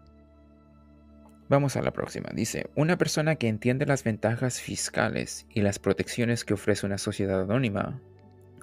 Vamos 1.48 1.78
a 1.78 1.82
la 1.82 1.92
próxima. 1.92 2.30
Dice, 2.34 2.70
una 2.76 2.98
persona 2.98 3.36
que 3.36 3.48
entiende 3.48 3.86
las 3.86 4.04
ventajas 4.04 4.60
fiscales 4.60 5.46
y 5.50 5.62
las 5.62 5.80
protecciones 5.80 6.44
que 6.44 6.56
ofrece 6.56 6.86
una 6.86 6.98
sociedad 6.98 7.42
anónima 7.42 8.02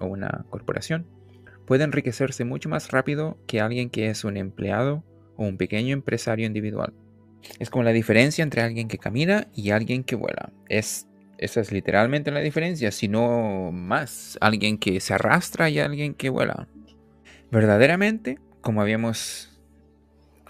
o 0.00 0.04
una 0.04 0.44
corporación 0.50 1.06
puede 1.66 1.84
enriquecerse 1.84 2.44
mucho 2.44 2.68
más 2.68 2.90
rápido 2.90 3.38
que 3.46 3.62
alguien 3.62 3.88
que 3.88 4.10
es 4.10 4.22
un 4.24 4.36
empleado 4.36 5.02
o 5.36 5.44
un 5.44 5.56
pequeño 5.56 5.94
empresario 5.94 6.46
individual. 6.46 6.92
Es 7.58 7.70
como 7.70 7.84
la 7.84 7.92
diferencia 7.92 8.42
entre 8.42 8.60
alguien 8.60 8.88
que 8.88 8.98
camina 8.98 9.48
y 9.54 9.70
alguien 9.70 10.04
que 10.04 10.16
vuela. 10.16 10.52
Es, 10.68 11.08
esa 11.38 11.62
es 11.62 11.72
literalmente 11.72 12.30
la 12.32 12.40
diferencia, 12.40 12.92
si 12.92 13.08
no 13.08 13.72
más. 13.72 14.36
Alguien 14.42 14.76
que 14.76 15.00
se 15.00 15.14
arrastra 15.14 15.70
y 15.70 15.78
alguien 15.78 16.12
que 16.12 16.28
vuela. 16.28 16.68
Verdaderamente, 17.50 18.38
como 18.60 18.82
habíamos 18.82 19.51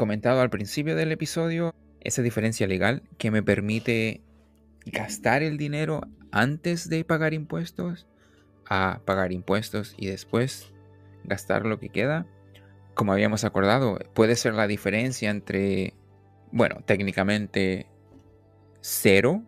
comentado 0.03 0.41
al 0.41 0.51
principio 0.51 0.97
del 0.97 1.13
episodio, 1.13 1.77
esa 2.01 2.23
diferencia 2.23 2.67
legal 2.67 3.05
que 3.19 3.31
me 3.31 3.41
permite 3.41 4.21
gastar 4.85 5.45
el 5.45 5.57
dinero 5.57 6.01
antes 6.33 6.89
de 6.89 7.05
pagar 7.05 7.35
impuestos 7.35 8.09
a 8.69 9.01
pagar 9.05 9.31
impuestos 9.31 9.95
y 9.97 10.09
después 10.09 10.73
gastar 11.23 11.67
lo 11.67 11.79
que 11.79 11.89
queda. 11.89 12.27
Como 12.95 13.13
habíamos 13.13 13.45
acordado, 13.45 14.01
puede 14.13 14.35
ser 14.35 14.55
la 14.55 14.67
diferencia 14.67 15.31
entre, 15.31 15.95
bueno, 16.51 16.81
técnicamente 16.85 17.87
0 18.81 19.45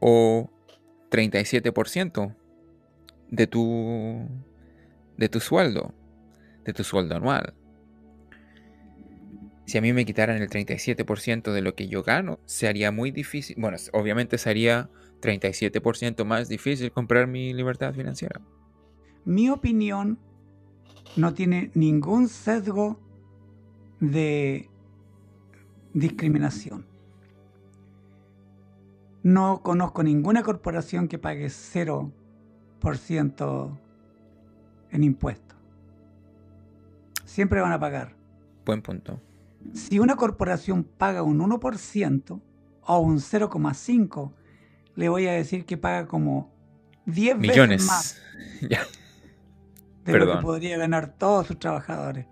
o 0.00 0.50
37% 1.12 2.34
de 3.28 3.46
tu, 3.46 4.28
de 5.16 5.28
tu 5.28 5.38
sueldo, 5.38 5.94
de 6.64 6.72
tu 6.72 6.82
sueldo 6.82 7.14
anual. 7.14 7.54
Si 9.70 9.78
a 9.78 9.80
mí 9.80 9.92
me 9.92 10.04
quitaran 10.04 10.42
el 10.42 10.50
37% 10.50 11.52
de 11.52 11.62
lo 11.62 11.76
que 11.76 11.86
yo 11.86 12.02
gano, 12.02 12.40
sería 12.44 12.90
muy 12.90 13.12
difícil. 13.12 13.54
Bueno, 13.56 13.76
obviamente 13.92 14.36
sería 14.36 14.90
37% 15.22 16.24
más 16.24 16.48
difícil 16.48 16.90
comprar 16.90 17.28
mi 17.28 17.54
libertad 17.54 17.94
financiera. 17.94 18.40
Mi 19.24 19.48
opinión 19.48 20.18
no 21.14 21.34
tiene 21.34 21.70
ningún 21.74 22.26
sesgo 22.26 22.98
de 24.00 24.68
discriminación. 25.94 26.84
No 29.22 29.62
conozco 29.62 30.02
ninguna 30.02 30.42
corporación 30.42 31.06
que 31.06 31.20
pague 31.20 31.46
0% 31.46 33.78
en 34.90 35.04
impuestos. 35.04 35.56
Siempre 37.24 37.60
van 37.60 37.70
a 37.70 37.78
pagar. 37.78 38.16
Buen 38.66 38.82
punto. 38.82 39.20
Si 39.74 39.98
una 39.98 40.16
corporación 40.16 40.84
paga 40.84 41.22
un 41.22 41.38
1% 41.40 42.40
o 42.82 42.98
un 42.98 43.18
0,5%, 43.18 44.32
le 44.96 45.08
voy 45.08 45.26
a 45.26 45.32
decir 45.32 45.64
que 45.64 45.76
paga 45.76 46.06
como 46.06 46.52
10 47.06 47.38
Millones. 47.38 47.82
veces 47.82 47.86
más 47.86 48.20
ya. 48.70 48.82
de 50.04 50.18
lo 50.18 50.36
que 50.36 50.42
podría 50.42 50.76
ganar 50.78 51.14
todos 51.16 51.46
sus 51.46 51.58
trabajadores. 51.58 52.26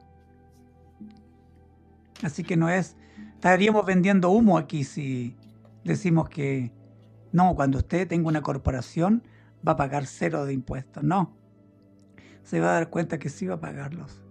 Así 2.22 2.42
que 2.42 2.56
no 2.56 2.68
es, 2.68 2.96
estaríamos 3.34 3.86
vendiendo 3.86 4.30
humo 4.30 4.58
aquí 4.58 4.84
si 4.84 5.36
decimos 5.84 6.28
que 6.28 6.72
no, 7.32 7.54
cuando 7.54 7.78
usted 7.78 8.08
tenga 8.08 8.28
una 8.28 8.42
corporación 8.42 9.22
va 9.66 9.72
a 9.72 9.76
pagar 9.76 10.06
cero 10.06 10.44
de 10.44 10.54
impuestos. 10.54 11.02
No, 11.02 11.36
se 12.42 12.60
va 12.60 12.70
a 12.70 12.74
dar 12.74 12.90
cuenta 12.90 13.18
que 13.18 13.28
sí 13.28 13.46
va 13.46 13.56
a 13.56 13.60
pagarlos. 13.60 14.22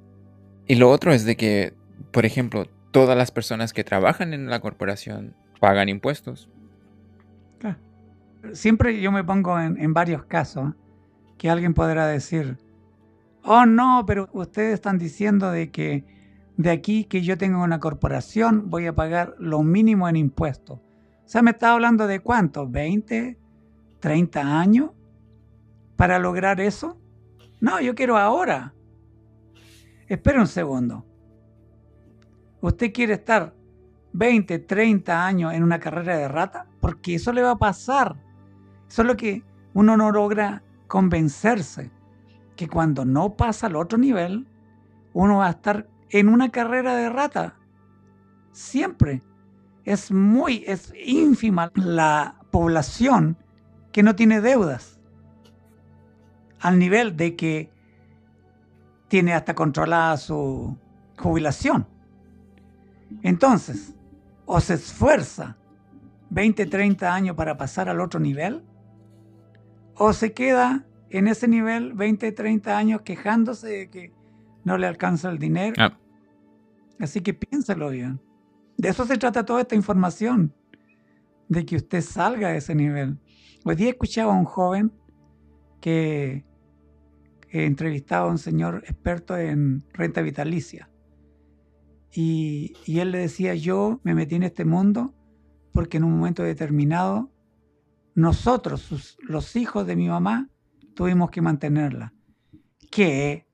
Y 0.67 0.75
lo 0.75 0.89
otro 0.89 1.13
es 1.13 1.23
de 1.23 1.37
que, 1.37 1.73
por 2.11 2.25
ejemplo, 2.25 2.65
todas 2.91 3.17
las 3.17 3.31
personas 3.31 3.73
que 3.73 3.83
trabajan 3.83 4.33
en 4.33 4.49
la 4.49 4.59
corporación 4.59 5.35
pagan 5.59 5.89
impuestos. 5.89 6.49
Claro. 7.59 7.77
Siempre 8.53 9.01
yo 9.01 9.11
me 9.11 9.23
pongo 9.23 9.59
en, 9.59 9.93
varios 9.93 10.25
casos 10.25 10.73
que 11.37 11.49
alguien 11.49 11.73
podrá 11.73 12.07
decir, 12.07 12.57
oh 13.43 13.65
no, 13.65 14.03
pero 14.07 14.29
ustedes 14.33 14.73
están 14.73 14.97
diciendo 14.97 15.51
de 15.51 15.71
que 15.71 16.05
de 16.57 16.71
aquí 16.71 17.03
que 17.03 17.21
yo 17.21 17.37
tengo 17.37 17.63
una 17.63 17.79
corporación 17.79 18.69
voy 18.69 18.87
a 18.87 18.95
pagar 18.95 19.35
lo 19.37 19.63
mínimo 19.63 20.09
en 20.09 20.15
impuestos. 20.15 20.79
O 20.79 21.29
sea, 21.29 21.41
me 21.41 21.51
está 21.51 21.73
hablando 21.73 22.07
de 22.07 22.19
cuánto, 22.19 22.67
20, 22.67 23.37
30 23.99 24.59
años 24.59 24.91
para 25.95 26.19
lograr 26.19 26.61
eso. 26.61 26.97
No, 27.59 27.81
yo 27.81 27.95
quiero 27.95 28.17
ahora. 28.17 28.73
Espera 30.07 30.39
un 30.39 30.47
segundo. 30.47 31.05
¿Usted 32.61 32.91
quiere 32.91 33.13
estar 33.13 33.53
20, 34.13 34.59
30 34.59 35.25
años 35.25 35.53
en 35.53 35.63
una 35.63 35.79
carrera 35.79 36.17
de 36.17 36.27
rata? 36.27 36.65
Porque 36.79 37.15
eso 37.15 37.31
le 37.31 37.43
va 37.43 37.51
a 37.51 37.57
pasar. 37.57 38.15
Eso 38.87 39.01
es 39.03 39.07
lo 39.07 39.15
que 39.15 39.43
uno 39.73 39.95
no 39.95 40.11
logra 40.11 40.63
convencerse. 40.87 41.91
Que 42.55 42.67
cuando 42.67 43.05
no 43.05 43.35
pasa 43.35 43.67
al 43.67 43.75
otro 43.75 43.99
nivel, 43.99 44.47
uno 45.13 45.37
va 45.37 45.47
a 45.47 45.51
estar 45.51 45.87
en 46.09 46.29
una 46.29 46.49
carrera 46.49 46.95
de 46.95 47.09
rata. 47.09 47.55
Siempre. 48.51 49.21
Es 49.83 50.11
muy, 50.11 50.63
es 50.67 50.91
ínfima 51.05 51.71
la 51.75 52.35
población 52.51 53.37
que 53.91 54.03
no 54.03 54.15
tiene 54.15 54.41
deudas. 54.41 54.99
Al 56.59 56.79
nivel 56.79 57.15
de 57.15 57.35
que 57.35 57.71
tiene 59.07 59.33
hasta 59.33 59.55
controlada 59.55 60.17
su 60.17 60.75
jubilación. 61.17 61.87
Entonces, 63.23 63.95
o 64.45 64.59
se 64.59 64.75
esfuerza 64.75 65.57
20, 66.29 66.65
30 66.65 67.13
años 67.13 67.35
para 67.35 67.57
pasar 67.57 67.89
al 67.89 68.01
otro 68.01 68.19
nivel, 68.19 68.63
o 69.95 70.13
se 70.13 70.33
queda 70.33 70.85
en 71.09 71.27
ese 71.27 71.47
nivel 71.47 71.93
20, 71.93 72.31
30 72.31 72.77
años 72.77 73.01
quejándose 73.01 73.67
de 73.67 73.89
que 73.89 74.13
no 74.63 74.77
le 74.77 74.87
alcanza 74.87 75.29
el 75.29 75.39
dinero. 75.39 75.75
Ah, 75.77 75.97
Así 76.99 77.21
que 77.21 77.33
piénselo 77.33 77.89
bien. 77.89 78.19
De 78.77 78.89
eso 78.89 79.05
se 79.05 79.17
trata 79.17 79.45
toda 79.45 79.61
esta 79.61 79.75
información, 79.75 80.53
de 81.47 81.65
que 81.65 81.77
usted 81.77 82.01
salga 82.01 82.49
de 82.49 82.57
ese 82.57 82.75
nivel. 82.75 83.17
Hoy 83.63 83.75
día 83.75 83.89
escuchaba 83.89 84.33
a 84.33 84.37
un 84.37 84.45
joven 84.45 84.91
que, 85.79 86.45
que 87.49 87.65
entrevistaba 87.65 88.27
a 88.27 88.31
un 88.31 88.37
señor 88.37 88.83
experto 88.85 89.37
en 89.37 89.83
renta 89.93 90.21
vitalicia. 90.21 90.89
Y, 92.19 92.73
él 92.87 93.11
le 93.11 93.19
decía, 93.19 93.53
yo 93.53 94.01
me 94.03 94.15
metí 94.15 94.33
en 94.33 94.41
este 94.41 94.65
mundo 94.65 95.13
porque 95.71 95.97
en 95.97 96.03
un 96.03 96.17
momento 96.17 96.41
determinado 96.41 97.31
nosotros, 98.15 99.19
los 99.21 99.55
hijos 99.55 99.85
de 99.85 99.95
mi 99.95 100.07
mamá, 100.07 100.49
tuvimos 100.95 101.29
que 101.29 101.43
mantenerla. 101.43 102.15
Que 102.89 103.47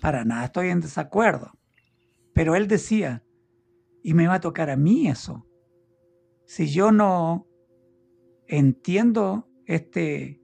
para 0.00 0.24
nada 0.24 0.46
estoy 0.46 0.68
en 0.68 0.80
desacuerdo. 0.80 1.58
Pero 2.32 2.56
él 2.56 2.68
decía, 2.68 3.22
y 4.02 4.14
me 4.14 4.28
va 4.28 4.36
a 4.36 4.40
tocar 4.40 4.70
a 4.70 4.78
mí 4.78 5.06
eso. 5.06 5.46
Si 6.46 6.68
yo 6.68 6.90
no 6.90 7.46
entiendo 8.46 9.46
este 9.66 10.40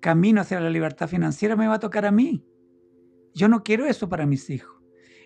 camino 0.00 0.40
hacia 0.40 0.58
la 0.58 0.70
libertad 0.70 1.06
financiera, 1.06 1.54
me 1.54 1.68
va 1.68 1.74
a 1.74 1.80
tocar 1.80 2.06
a 2.06 2.12
mí. 2.12 2.46
Yo 3.34 3.46
no 3.48 3.62
quiero 3.62 3.84
eso 3.84 4.08
para 4.08 4.24
mis 4.24 4.48
hijos. 4.48 4.77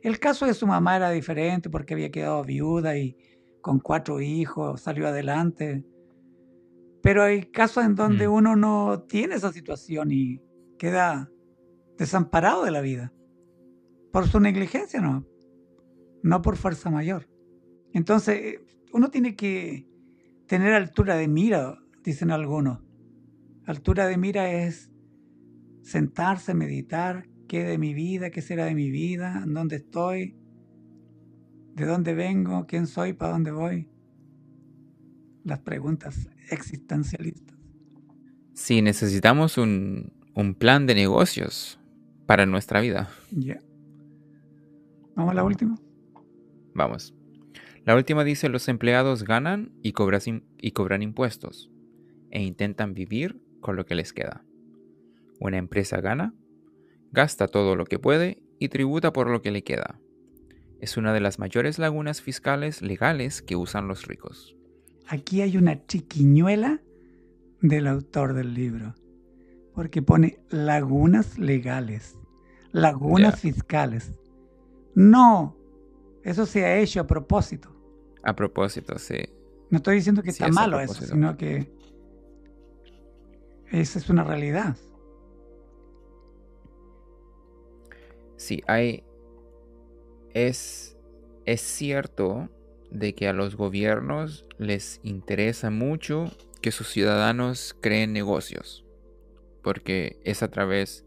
El 0.02 0.18
caso 0.18 0.46
de 0.46 0.54
su 0.54 0.66
mamá 0.66 0.96
era 0.96 1.10
diferente 1.10 1.70
porque 1.70 1.94
había 1.94 2.10
quedado 2.10 2.42
viuda 2.44 2.98
y 2.98 3.16
con 3.60 3.78
cuatro 3.78 4.20
hijos 4.20 4.80
salió 4.80 5.06
adelante. 5.06 5.84
Pero 7.02 7.22
hay 7.22 7.46
casos 7.46 7.84
en 7.84 7.94
donde 7.94 8.28
Mm. 8.28 8.32
uno 8.32 8.56
no 8.56 9.02
tiene 9.08 9.36
esa 9.36 9.52
situación 9.52 10.10
y 10.10 10.40
queda 10.78 11.30
desamparado 11.96 12.64
de 12.64 12.70
la 12.72 12.80
vida 12.80 13.12
por 14.12 14.28
su 14.28 14.40
negligencia, 14.40 15.00
no, 15.00 15.24
no 16.22 16.42
por 16.42 16.56
fuerza 16.56 16.90
mayor. 16.90 17.28
Entonces, 17.92 18.60
uno 18.92 19.10
tiene 19.10 19.36
que 19.36 19.86
tener 20.46 20.74
altura 20.74 21.16
de 21.16 21.28
mira, 21.28 21.78
dicen 22.02 22.30
algunos. 22.30 22.80
Altura 23.66 24.06
de 24.06 24.16
mira 24.16 24.50
es 24.50 24.90
sentarse, 25.82 26.54
meditar, 26.54 27.26
qué 27.52 27.64
de 27.64 27.76
mi 27.76 27.92
vida, 27.92 28.30
qué 28.30 28.40
será 28.40 28.64
de 28.64 28.74
mi 28.74 28.90
vida, 28.90 29.44
dónde 29.46 29.76
estoy, 29.76 30.34
de 31.74 31.84
dónde 31.84 32.14
vengo, 32.14 32.64
quién 32.66 32.86
soy, 32.86 33.12
para 33.12 33.32
dónde 33.32 33.50
voy. 33.50 33.90
Las 35.44 35.58
preguntas 35.58 36.30
existencialistas. 36.50 37.58
sí, 38.54 38.80
necesitamos 38.80 39.58
un, 39.58 40.14
un 40.34 40.54
plan 40.54 40.86
de 40.86 40.94
negocios 40.94 41.78
para 42.24 42.46
nuestra 42.46 42.80
vida. 42.80 43.10
Ya. 43.30 43.60
Vamos 45.14 45.32
a 45.32 45.34
la 45.34 45.44
última. 45.44 45.76
Vamos. 46.74 47.14
La 47.84 47.94
última 47.96 48.24
dice, 48.24 48.48
los 48.48 48.66
empleados 48.68 49.24
ganan 49.24 49.72
y, 49.82 49.92
cobras 49.92 50.26
im- 50.26 50.44
y 50.58 50.70
cobran 50.70 51.02
impuestos 51.02 51.70
e 52.30 52.42
intentan 52.42 52.94
vivir 52.94 53.42
con 53.60 53.76
lo 53.76 53.84
que 53.84 53.94
les 53.94 54.14
queda. 54.14 54.42
Una 55.38 55.58
empresa 55.58 56.00
gana, 56.00 56.34
gasta 57.12 57.46
todo 57.46 57.76
lo 57.76 57.84
que 57.84 57.98
puede 57.98 58.42
y 58.58 58.68
tributa 58.68 59.12
por 59.12 59.30
lo 59.30 59.42
que 59.42 59.50
le 59.50 59.62
queda. 59.62 60.00
Es 60.80 60.96
una 60.96 61.12
de 61.12 61.20
las 61.20 61.38
mayores 61.38 61.78
lagunas 61.78 62.20
fiscales 62.20 62.82
legales 62.82 63.42
que 63.42 63.54
usan 63.54 63.86
los 63.86 64.06
ricos. 64.06 64.56
Aquí 65.06 65.42
hay 65.42 65.56
una 65.56 65.86
chiquiñuela 65.86 66.80
del 67.60 67.86
autor 67.86 68.34
del 68.34 68.54
libro, 68.54 68.94
porque 69.74 70.02
pone 70.02 70.40
lagunas 70.48 71.38
legales, 71.38 72.18
lagunas 72.72 73.38
fiscales. 73.40 74.12
No, 74.94 75.56
eso 76.24 76.46
se 76.46 76.64
ha 76.64 76.78
hecho 76.78 77.00
a 77.00 77.06
propósito. 77.06 77.68
A 78.24 78.34
propósito, 78.34 78.98
sí. 78.98 79.18
No 79.70 79.78
estoy 79.78 79.96
diciendo 79.96 80.22
que 80.22 80.32
Sí, 80.32 80.36
está 80.36 80.46
es 80.46 80.52
malo 80.52 80.80
eso, 80.80 81.04
sino 81.04 81.36
que 81.36 81.72
esa 83.70 83.98
es 83.98 84.08
una 84.10 84.24
realidad. 84.24 84.76
Sí, 88.42 88.62
hay... 88.66 89.04
Es 90.34 90.92
es 91.44 91.60
cierto 91.60 92.48
de 92.90 93.14
que 93.14 93.28
a 93.28 93.32
los 93.32 93.56
gobiernos 93.56 94.46
les 94.58 95.00
interesa 95.02 95.70
mucho 95.70 96.30
que 96.60 96.72
sus 96.72 96.88
ciudadanos 96.88 97.76
creen 97.80 98.12
negocios, 98.12 98.84
porque 99.62 100.20
es 100.24 100.42
a 100.42 100.50
través, 100.50 101.04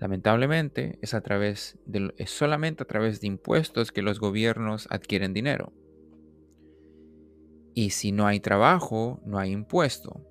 lamentablemente, 0.00 0.98
es 1.02 1.14
a 1.14 1.20
través 1.20 1.78
de, 1.84 2.12
es 2.16 2.30
solamente 2.30 2.82
a 2.82 2.86
través 2.86 3.20
de 3.20 3.28
impuestos 3.28 3.92
que 3.92 4.02
los 4.02 4.18
gobiernos 4.18 4.88
adquieren 4.90 5.34
dinero. 5.34 5.72
Y 7.74 7.90
si 7.90 8.10
no 8.10 8.26
hay 8.26 8.40
trabajo, 8.40 9.20
no 9.24 9.38
hay 9.38 9.52
impuesto. 9.52 10.24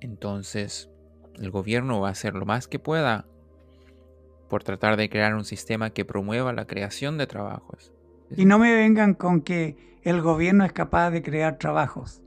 Entonces, 0.00 0.90
el 1.36 1.50
gobierno 1.50 2.00
va 2.00 2.08
a 2.08 2.12
hacer 2.12 2.34
lo 2.34 2.44
más 2.44 2.68
que 2.68 2.78
pueda 2.78 3.26
por 4.48 4.62
tratar 4.62 4.96
de 4.96 5.08
crear 5.08 5.34
un 5.34 5.44
sistema 5.44 5.90
que 5.90 6.04
promueva 6.04 6.52
la 6.52 6.66
creación 6.66 7.18
de 7.18 7.26
trabajos. 7.26 7.92
Y 8.36 8.44
no 8.44 8.58
me 8.58 8.74
vengan 8.74 9.14
con 9.14 9.40
que 9.40 9.98
el 10.02 10.20
gobierno 10.20 10.64
es 10.64 10.72
capaz 10.72 11.10
de 11.10 11.22
crear 11.22 11.58
trabajos. 11.58 12.22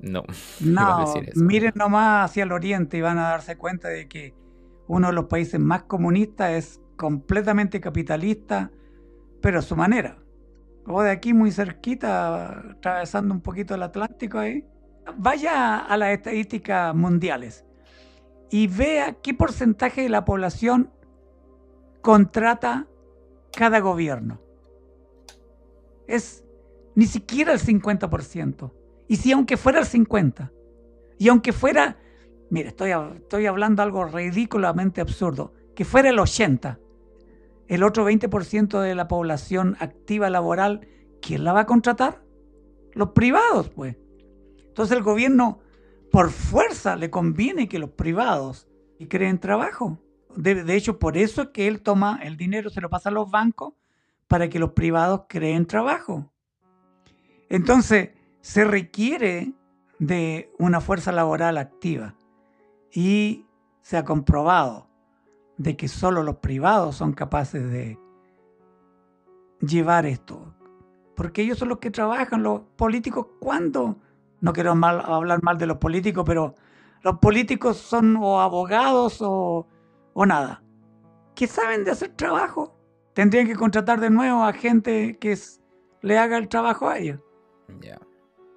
No, 0.00 0.22
no, 0.60 1.14
miren 1.34 1.72
nomás 1.74 2.30
hacia 2.30 2.44
el 2.44 2.52
oriente 2.52 2.96
y 2.96 3.00
van 3.00 3.18
a 3.18 3.30
darse 3.30 3.56
cuenta 3.56 3.88
de 3.88 4.08
que 4.08 4.34
uno 4.86 5.08
de 5.08 5.12
los 5.12 5.26
países 5.26 5.60
más 5.60 5.84
comunistas 5.84 6.50
es 6.50 6.80
completamente 6.96 7.80
capitalista, 7.80 8.70
pero 9.40 9.58
a 9.58 9.62
su 9.62 9.76
manera. 9.76 10.18
O 10.86 11.02
de 11.02 11.10
aquí 11.10 11.34
muy 11.34 11.52
cerquita, 11.52 12.70
atravesando 12.72 13.32
un 13.34 13.40
poquito 13.40 13.74
el 13.74 13.82
Atlántico 13.82 14.38
ahí. 14.38 14.64
Vaya 15.16 15.78
a 15.78 15.96
las 15.96 16.10
estadísticas 16.10 16.94
mundiales 16.94 17.64
y 18.50 18.66
vea 18.66 19.16
qué 19.22 19.32
porcentaje 19.34 20.02
de 20.02 20.08
la 20.08 20.24
población 20.24 20.90
contrata 22.00 22.88
cada 23.52 23.80
gobierno. 23.80 24.40
Es 26.06 26.44
ni 26.94 27.06
siquiera 27.06 27.52
el 27.52 27.60
50%. 27.60 28.72
Y 29.08 29.16
si 29.16 29.32
aunque 29.32 29.56
fuera 29.56 29.80
el 29.80 29.86
50%, 29.86 30.50
y 31.18 31.28
aunque 31.28 31.52
fuera, 31.52 31.98
mire, 32.50 32.68
estoy, 32.68 32.92
estoy 33.16 33.46
hablando 33.46 33.82
algo 33.82 34.04
ridículamente 34.04 35.00
absurdo, 35.00 35.52
que 35.74 35.84
fuera 35.84 36.08
el 36.08 36.18
80%, 36.18 36.78
el 37.68 37.82
otro 37.84 38.08
20% 38.08 38.80
de 38.80 38.94
la 38.94 39.06
población 39.06 39.76
activa 39.78 40.28
laboral, 40.28 40.88
¿quién 41.22 41.44
la 41.44 41.52
va 41.52 41.60
a 41.60 41.66
contratar? 41.66 42.24
Los 42.94 43.10
privados, 43.10 43.68
pues. 43.68 43.96
Entonces 44.66 44.96
el 44.96 45.04
gobierno, 45.04 45.60
por 46.10 46.30
fuerza, 46.30 46.96
le 46.96 47.10
conviene 47.10 47.68
que 47.68 47.78
los 47.78 47.90
privados 47.90 48.66
creen 49.08 49.38
trabajo. 49.38 49.98
De, 50.36 50.62
de, 50.62 50.76
hecho, 50.76 50.98
por 50.98 51.16
eso 51.16 51.42
es 51.42 51.48
que 51.48 51.66
él 51.66 51.82
toma 51.82 52.20
el 52.22 52.36
dinero, 52.36 52.70
se 52.70 52.80
lo 52.80 52.88
pasa 52.88 53.08
a 53.08 53.12
los 53.12 53.30
bancos 53.30 53.74
para 54.28 54.48
que 54.48 54.58
los 54.58 54.72
privados 54.72 55.22
creen 55.28 55.66
trabajo. 55.66 56.30
Entonces, 57.48 58.10
se 58.40 58.64
requiere 58.64 59.52
de 59.98 60.52
una 60.58 60.80
fuerza 60.80 61.12
laboral 61.12 61.58
activa 61.58 62.14
y 62.92 63.44
se 63.82 63.96
ha 63.96 64.04
comprobado 64.04 64.88
de 65.58 65.76
que 65.76 65.88
solo 65.88 66.22
los 66.22 66.36
privados 66.36 66.96
son 66.96 67.12
capaces 67.12 67.70
de 67.70 67.98
llevar 69.60 70.06
esto. 70.06 70.54
Porque 71.14 71.42
ellos 71.42 71.58
son 71.58 71.68
los 71.68 71.78
que 71.78 71.90
trabajan, 71.90 72.42
los 72.42 72.62
políticos, 72.76 73.26
¿cuándo? 73.40 73.98
No 74.40 74.52
quiero 74.52 74.74
mal, 74.74 75.00
hablar 75.04 75.42
mal 75.42 75.58
de 75.58 75.66
los 75.66 75.76
políticos, 75.76 76.24
pero 76.26 76.54
los 77.02 77.18
políticos 77.18 77.76
son 77.76 78.16
o 78.16 78.40
abogados 78.40 79.18
o, 79.20 79.66
o 80.20 80.26
nada. 80.26 80.62
Que 81.34 81.46
saben 81.46 81.82
de 81.82 81.92
hacer 81.92 82.10
trabajo. 82.10 82.76
Tendrían 83.14 83.46
que 83.46 83.56
contratar 83.56 84.00
de 84.00 84.10
nuevo 84.10 84.44
a 84.44 84.52
gente 84.52 85.16
que 85.18 85.34
le 86.02 86.18
haga 86.18 86.36
el 86.36 86.46
trabajo 86.48 86.90
a 86.90 86.98
ellos. 86.98 87.20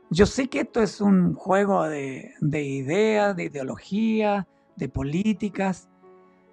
Yo 0.09 0.25
sé 0.25 0.49
que 0.49 0.59
esto 0.59 0.81
es 0.81 0.99
un 0.99 1.35
juego 1.35 1.83
de, 1.83 2.33
de 2.41 2.63
ideas, 2.63 3.37
de 3.37 3.45
ideología, 3.45 4.45
de 4.75 4.89
políticas, 4.89 5.87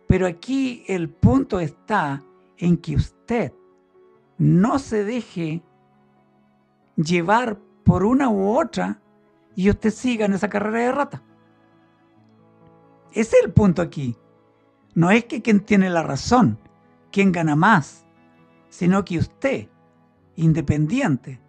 pero 0.07 0.29
aquí 0.29 0.85
el 0.87 1.11
punto 1.11 1.59
está 1.59 2.23
en 2.57 2.77
que 2.77 2.95
usted 2.95 3.53
no 4.39 4.79
se 4.79 5.03
deje 5.05 5.61
llevar 6.95 7.59
por 7.85 8.05
una 8.05 8.29
u 8.29 8.57
otra 8.57 9.03
y 9.57 9.69
usted 9.71 9.91
siga 9.91 10.27
en 10.27 10.35
esa 10.35 10.49
carrera 10.49 10.79
de 10.79 10.93
rata. 10.93 11.23
Ese 13.11 13.39
es 13.39 13.45
el 13.45 13.53
punto 13.53 13.83
aquí. 13.83 14.17
No 14.95 15.11
es 15.11 15.25
que 15.25 15.43
quien 15.43 15.61
tiene 15.61 15.91
la 15.91 16.03
razón, 16.03 16.59
quien 17.13 17.33
gana 17.33 17.57
más, 17.57 18.07
sino 18.69 19.05
que 19.05 19.19
usted, 19.19 19.69
independiente, 20.37 21.41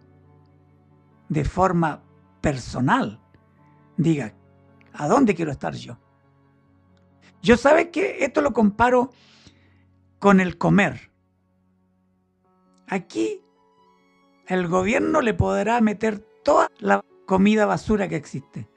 de 1.28 1.44
forma 1.44 2.02
personal, 2.40 3.20
diga, 3.96 4.34
¿a 4.92 5.08
dónde 5.08 5.34
quiero 5.34 5.50
estar 5.50 5.74
yo? 5.74 5.98
Yo 7.40 7.56
sabe 7.56 7.90
que 7.90 8.24
esto 8.24 8.40
lo 8.40 8.52
comparo 8.52 9.10
con 10.18 10.40
el 10.40 10.58
comer. 10.58 11.10
Aquí 12.86 13.40
el 14.46 14.68
gobierno 14.68 15.20
le 15.20 15.34
podrá 15.34 15.80
meter 15.80 16.20
toda 16.44 16.68
la 16.78 17.04
comida 17.26 17.66
basura 17.66 18.08
que 18.08 18.16
existe. 18.16 18.68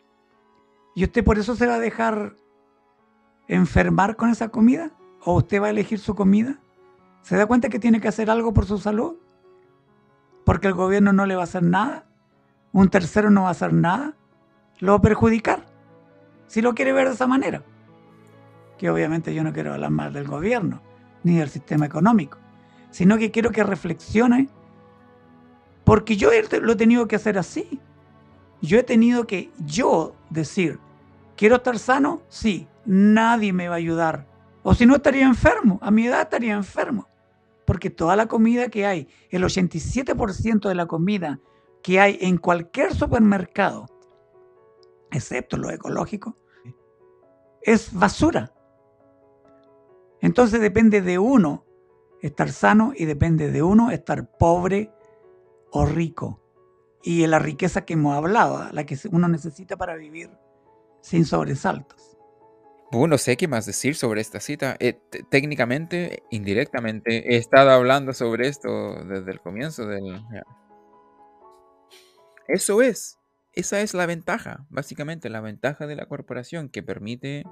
¿Y 0.96 1.04
usted 1.04 1.24
por 1.24 1.38
eso 1.38 1.56
se 1.56 1.68
va 1.68 1.76
a 1.76 1.80
dejar 1.80 2.36
enfermar 3.48 4.16
con 4.16 4.30
esa 4.30 4.50
comida? 4.50 4.92
¿O 5.24 5.36
usted 5.36 5.62
va 5.62 5.68
a 5.68 5.72
elegir 5.72 6.00
su 6.00 6.16
comida? 6.16 6.60
¿Se 7.22 7.36
da 7.36 7.46
cuenta 7.46 7.70
que 7.70 7.80
tiene 7.80 8.00
que 8.00 8.08
hacer 8.08 8.30
algo 8.30 8.54
por 8.54 8.66
su 8.66 8.78
salud? 8.78 9.16
Porque 10.44 10.68
el 10.68 10.74
gobierno 10.74 11.14
no 11.14 11.26
le 11.26 11.36
va 11.36 11.42
a 11.42 11.46
hacer 11.46 11.64
nada. 11.64 12.06
Un 12.72 12.90
tercero 12.90 13.32
no 13.32 13.44
va 13.44 13.48
a 13.50 13.52
hacer 13.52 13.74
nada. 13.74 14.14
Lo 14.80 14.92
va 14.92 14.98
a 15.00 15.02
perjudicar. 15.02 15.66
Si 16.48 16.62
lo 16.62 16.76
quiere 16.76 16.94
ver 16.94 17.08
de 17.08 17.16
esa 17.16 17.28
manera 17.28 17.64
que 18.78 18.90
obviamente 18.90 19.34
yo 19.34 19.44
no 19.44 19.54
quiero 19.54 19.74
hablar 19.74 19.92
mal 19.92 20.14
del 20.14 20.28
gobierno 20.28 20.82
ni 21.24 21.38
del 21.38 21.50
sistema 21.50 21.86
económico, 21.86 22.38
sino 22.92 23.18
que 23.18 23.32
quiero 23.32 23.52
que 23.52 23.64
reflexione, 23.64 24.48
porque 25.84 26.18
yo 26.18 26.30
lo 26.62 26.72
he 26.74 26.76
tenido 26.76 27.08
que 27.08 27.16
hacer 27.16 27.38
así. 27.38 27.80
Yo 28.62 28.80
he 28.80 28.84
tenido 28.84 29.28
que 29.28 29.52
yo 29.66 30.16
decir, 30.30 30.80
quiero 31.36 31.58
estar 31.58 31.78
sano, 31.78 32.22
sí, 32.30 32.68
nadie 32.86 33.54
me 33.54 33.68
va 33.68 33.76
a 33.76 33.78
ayudar. 33.78 34.28
O 34.64 34.74
si 34.74 34.86
no 34.86 34.96
estaría 34.96 35.26
enfermo, 35.26 35.80
a 35.82 35.92
mi 35.92 36.08
edad 36.08 36.22
estaría 36.22 36.54
enfermo. 36.54 37.08
Porque 37.66 37.90
toda 37.90 38.16
la 38.16 38.28
comida 38.28 38.70
que 38.70 38.86
hay, 38.86 39.08
el 39.30 39.44
87% 39.44 40.68
de 40.68 40.76
la 40.76 40.86
comida 40.86 41.40
que 41.82 42.00
hay 42.00 42.18
en 42.22 42.38
cualquier 42.38 42.94
supermercado, 42.94 43.88
excepto 45.12 45.58
lo 45.58 45.70
ecológico, 45.70 46.38
es 47.62 47.94
basura. 47.94 48.54
Entonces 50.22 50.62
depende 50.62 51.02
de 51.02 51.20
uno 51.20 51.66
estar 52.22 52.52
sano 52.52 52.94
y 52.96 53.06
depende 53.06 53.52
de 53.52 53.62
uno 53.62 53.92
estar 53.92 54.38
pobre 54.38 54.92
o 55.72 55.86
rico. 55.86 56.42
Y 57.04 57.26
la 57.28 57.38
riqueza 57.38 57.86
que 57.86 57.94
hemos 57.94 58.16
hablado, 58.16 58.72
la 58.72 58.86
que 58.86 58.98
uno 59.12 59.28
necesita 59.28 59.78
para 59.78 59.96
vivir 59.96 60.32
sin 61.02 61.26
sobresaltos. 61.26 62.15
Bueno, 62.92 63.18
sé 63.18 63.36
qué 63.36 63.48
más 63.48 63.66
decir 63.66 63.96
sobre 63.96 64.22
esta 64.22 64.40
cita. 64.40 64.78
Eh, 64.80 65.00
técnicamente, 65.30 66.24
indirectamente, 66.30 67.34
he 67.34 67.38
estado 67.38 67.72
hablando 67.72 68.14
sobre 68.14 68.48
esto 68.48 69.04
desde 69.06 69.32
el 69.32 69.42
comienzo 69.42 69.86
del... 69.88 70.24
Eso 72.48 72.82
es. 72.82 73.18
Esa 73.54 73.82
es 73.82 73.94
la 73.94 74.06
ventaja, 74.06 74.66
básicamente, 74.70 75.30
la 75.30 75.42
ventaja 75.42 75.88
de 75.88 75.96
la 75.96 76.08
corporación 76.08 76.70
que 76.70 76.84
permite 76.84 77.44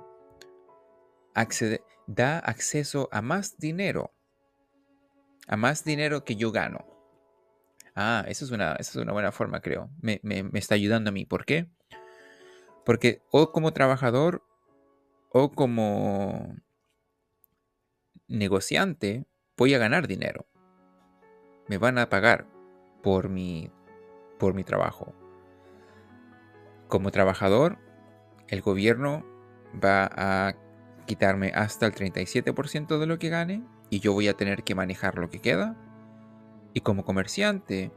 da 2.08 2.40
acceso 2.40 3.10
a 3.12 3.22
más 3.22 3.58
dinero, 3.58 4.14
a 5.48 5.58
más 5.58 5.84
dinero 5.84 6.24
que 6.24 6.36
yo 6.36 6.52
gano. 6.52 6.86
Ah, 7.96 8.26
esa 8.28 8.46
es 8.46 8.52
una, 8.52 8.74
es 8.74 8.96
una 8.96 9.14
buena 9.14 9.32
forma, 9.32 9.62
creo. 9.62 9.90
Me, 10.02 10.20
me, 10.24 10.50
está 10.54 10.76
ayudando 10.76 11.10
a 11.10 11.14
mí. 11.14 11.26
¿Por 11.26 11.46
qué? 11.46 11.70
Porque 12.86 13.22
o 13.32 13.52
como 13.52 13.72
trabajador 13.72 14.44
o 15.34 15.52
como 15.52 16.56
negociante 18.28 19.26
voy 19.58 19.74
a 19.74 19.80
ganar 19.80 20.08
dinero. 20.08 20.46
Me 21.68 21.80
van 21.80 21.98
a 21.98 22.08
pagar 22.08 22.48
por 23.02 23.30
mi, 23.30 23.72
por 24.38 24.54
mi 24.54 24.64
trabajo. 24.64 25.14
Como 26.88 27.10
trabajador, 27.10 27.80
el 28.48 28.62
gobierno 28.62 29.26
va 29.84 30.08
a 30.16 30.54
quitarme 31.08 31.52
hasta 31.56 31.88
el 31.88 31.96
37% 31.96 33.00
de 33.00 33.08
lo 33.08 33.18
que 33.18 33.30
gane 33.30 33.64
y 33.90 34.00
yo 34.02 34.14
voy 34.14 34.28
a 34.28 34.36
tener 34.36 34.64
que 34.64 34.76
manejar 34.76 35.18
lo 35.18 35.32
que 35.32 35.40
queda. 35.40 35.76
Y 36.74 36.82
como 36.82 37.06
comerciante, 37.06 37.92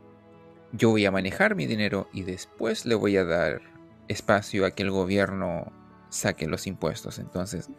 yo 0.72 0.88
voy 0.88 1.04
a 1.04 1.10
manejar 1.10 1.54
mi 1.54 1.66
dinero 1.66 2.08
y 2.14 2.22
después 2.22 2.86
le 2.86 2.94
voy 2.94 3.18
a 3.18 3.24
dar 3.24 3.60
espacio 4.08 4.64
a 4.64 4.70
que 4.70 4.84
el 4.84 4.90
gobierno 4.90 5.70
saque 6.16 6.46
los 6.46 6.66
impuestos. 6.66 7.18
Entonces, 7.18 7.70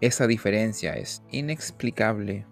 esa 0.00 0.26
diferencia 0.26 0.94
es 0.94 1.22
inexplicable 1.30 2.46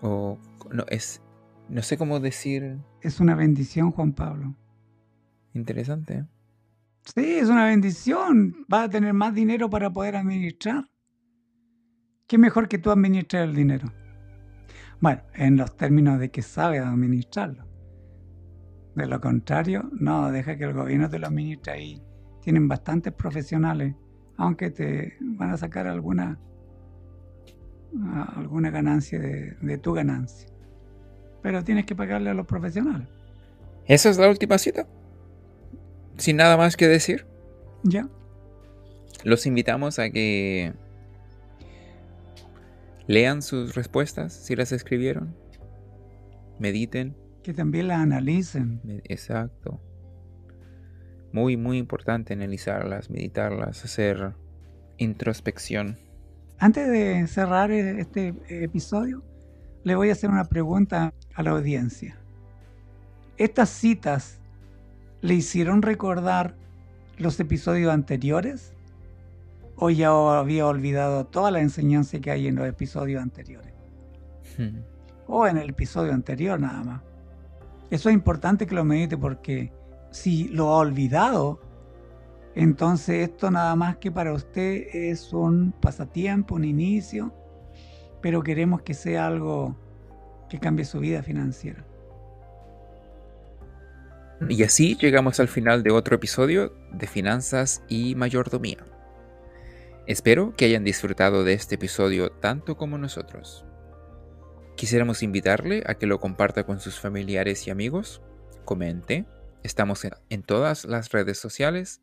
o 0.00 0.38
no 0.70 0.84
es 0.88 1.22
No 1.68 1.82
sé 1.82 1.98
cómo 1.98 2.20
decir. 2.20 2.78
Es 3.02 3.20
una 3.20 3.34
bendición, 3.34 3.90
Juan 3.90 4.12
Pablo. 4.12 4.54
Interesante. 5.54 6.14
¿eh? 6.14 6.24
Sí, 7.14 7.36
es 7.36 7.48
una 7.48 7.66
bendición. 7.66 8.64
Vas 8.68 8.86
a 8.86 8.90
tener 8.90 9.12
más 9.12 9.34
dinero 9.34 9.68
para 9.68 9.90
poder 9.90 10.16
administrar. 10.16 10.88
¿Qué 12.26 12.38
mejor 12.38 12.68
que 12.68 12.78
tú 12.78 12.90
administrar 12.90 13.48
el 13.48 13.54
dinero? 13.54 13.92
Bueno, 15.00 15.22
en 15.34 15.56
los 15.56 15.76
términos 15.76 16.18
de 16.18 16.30
que 16.30 16.42
sabes 16.42 16.82
administrarlo. 16.82 17.66
De 18.94 19.06
lo 19.06 19.20
contrario, 19.20 19.88
no, 19.92 20.30
deja 20.30 20.56
que 20.56 20.64
el 20.64 20.74
gobierno 20.74 21.08
te 21.08 21.18
lo 21.18 21.28
administre 21.28 21.72
ahí. 21.72 22.02
Tienen 22.42 22.68
bastantes 22.68 23.12
profesionales, 23.12 23.94
aunque 24.38 24.70
te 24.70 25.16
van 25.20 25.50
a 25.50 25.56
sacar 25.58 25.86
alguna, 25.86 26.38
alguna 28.36 28.70
ganancia 28.70 29.18
de, 29.18 29.56
de 29.60 29.78
tu 29.78 29.92
ganancia. 29.92 30.48
Pero 31.42 31.62
tienes 31.64 31.84
que 31.84 31.94
pagarle 31.94 32.30
a 32.30 32.34
los 32.34 32.46
profesionales. 32.46 33.06
¿Esa 33.86 34.08
es 34.10 34.18
la 34.18 34.28
última 34.28 34.56
cita? 34.58 34.86
Sin 36.16 36.36
nada 36.36 36.56
más 36.56 36.76
que 36.76 36.88
decir. 36.88 37.26
Ya. 37.82 38.08
Los 39.24 39.44
invitamos 39.46 39.98
a 39.98 40.10
que 40.10 40.72
lean 43.06 43.42
sus 43.42 43.74
respuestas 43.74 44.32
si 44.32 44.54
las 44.54 44.70
escribieron. 44.70 45.34
Mediten. 46.58 47.16
Que 47.42 47.54
también 47.54 47.88
las 47.88 47.98
analicen. 47.98 48.80
Exacto. 49.04 49.80
Muy, 51.38 51.56
muy 51.56 51.78
importante 51.78 52.32
analizarlas, 52.32 53.10
meditarlas, 53.10 53.84
hacer 53.84 54.32
introspección. 54.96 55.96
Antes 56.58 56.90
de 56.90 57.24
cerrar 57.28 57.70
e-, 57.70 58.00
este 58.00 58.34
episodio, 58.48 59.22
le 59.84 59.94
voy 59.94 60.08
a 60.08 60.14
hacer 60.14 60.30
una 60.30 60.46
pregunta 60.46 61.14
a 61.34 61.42
la 61.44 61.50
audiencia. 61.50 62.18
¿Estas 63.36 63.68
citas 63.68 64.40
le 65.20 65.34
hicieron 65.34 65.82
recordar 65.82 66.56
los 67.18 67.38
episodios 67.38 67.92
anteriores? 67.92 68.72
¿O 69.76 69.90
ya 69.90 70.08
había 70.08 70.66
olvidado 70.66 71.24
toda 71.24 71.52
la 71.52 71.60
enseñanza 71.60 72.18
que 72.18 72.32
hay 72.32 72.48
en 72.48 72.56
los 72.56 72.66
episodios 72.66 73.22
anteriores? 73.22 73.72
Hmm. 74.58 74.80
O 75.28 75.46
en 75.46 75.56
el 75.56 75.70
episodio 75.70 76.12
anterior 76.12 76.58
nada 76.58 76.82
más. 76.82 77.02
Eso 77.92 78.08
es 78.08 78.14
importante 78.16 78.66
que 78.66 78.74
lo 78.74 78.84
medite 78.84 79.16
porque 79.16 79.77
si 80.10 80.48
lo 80.48 80.68
ha 80.68 80.78
olvidado, 80.78 81.60
entonces 82.54 83.28
esto 83.28 83.50
nada 83.50 83.76
más 83.76 83.98
que 83.98 84.10
para 84.10 84.32
usted 84.32 84.88
es 84.92 85.32
un 85.32 85.72
pasatiempo, 85.72 86.56
un 86.56 86.64
inicio, 86.64 87.32
pero 88.20 88.42
queremos 88.42 88.82
que 88.82 88.94
sea 88.94 89.26
algo 89.26 89.76
que 90.48 90.58
cambie 90.58 90.84
su 90.84 90.98
vida 90.98 91.22
financiera. 91.22 91.84
Y 94.48 94.62
así 94.62 94.96
llegamos 94.96 95.40
al 95.40 95.48
final 95.48 95.82
de 95.82 95.90
otro 95.90 96.16
episodio 96.16 96.72
de 96.92 97.06
Finanzas 97.06 97.82
y 97.88 98.14
Mayordomía. 98.14 98.84
Espero 100.06 100.54
que 100.56 100.64
hayan 100.64 100.84
disfrutado 100.84 101.44
de 101.44 101.52
este 101.52 101.74
episodio 101.74 102.30
tanto 102.30 102.76
como 102.76 102.98
nosotros. 102.98 103.66
Quisiéramos 104.76 105.22
invitarle 105.22 105.82
a 105.86 105.94
que 105.94 106.06
lo 106.06 106.20
comparta 106.20 106.64
con 106.64 106.80
sus 106.80 106.98
familiares 106.98 107.66
y 107.66 107.70
amigos, 107.70 108.22
comente, 108.64 109.26
estamos 109.62 110.06
en, 110.28 110.42
todas 110.42 110.84
las 110.84 111.10
redes 111.10 111.38
sociales 111.38 112.00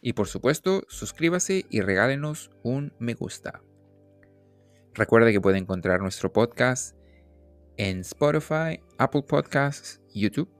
y 0.00 0.12
por 0.12 0.28
supuesto 0.28 0.82
suscríbase 0.88 1.66
y 1.70 1.80
regálenos 1.80 2.50
un 2.62 2.92
me 2.98 3.14
gusta. 3.14 3.62
Recuerde 4.94 5.32
que 5.32 5.40
puede 5.40 5.58
encontrar 5.58 6.00
nuestro 6.00 6.32
podcast 6.32 6.96
en 7.76 8.00
Spotify, 8.00 8.80
Apple 8.98 9.22
Podcasts, 9.22 10.00
YouTube, 10.12 10.50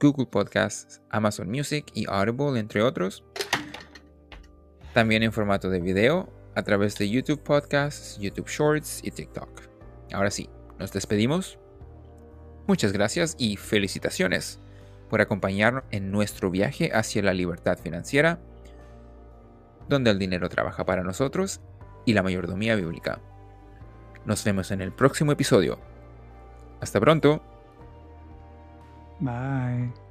Google 0.00 0.26
Podcasts, 0.26 1.00
Amazon 1.10 1.48
Music 1.50 1.86
y 1.94 2.06
Audible, 2.08 2.58
entre 2.58 2.82
otros. 2.82 3.24
También 4.92 5.22
en 5.22 5.32
formato 5.32 5.70
de 5.70 5.80
video 5.80 6.32
a 6.54 6.62
través 6.62 6.96
de 6.96 7.08
YouTube 7.08 7.42
Podcasts, 7.42 8.18
YouTube 8.18 8.48
Shorts 8.48 9.00
y 9.02 9.10
TikTok. 9.10 9.62
Ahora 10.12 10.30
sí, 10.30 10.50
nos 10.78 10.92
despedimos. 10.92 11.58
Muchas 12.66 12.92
gracias 12.92 13.34
y 13.38 13.56
felicitaciones 13.56 14.60
por 15.08 15.20
acompañarnos 15.20 15.84
en 15.90 16.10
nuestro 16.10 16.50
viaje 16.50 16.90
hacia 16.92 17.22
la 17.22 17.32
libertad 17.32 17.78
financiera, 17.78 18.38
donde 19.88 20.10
el 20.10 20.18
dinero 20.18 20.48
trabaja 20.48 20.84
para 20.84 21.02
nosotros 21.02 21.60
y 22.04 22.12
la 22.12 22.22
mayordomía 22.22 22.76
bíblica. 22.76 23.20
Nos 24.24 24.44
vemos 24.44 24.70
en 24.70 24.82
el 24.82 24.92
próximo 24.92 25.32
episodio. 25.32 25.78
Hasta 26.80 27.00
pronto. 27.00 27.42
Bye. 29.20 30.07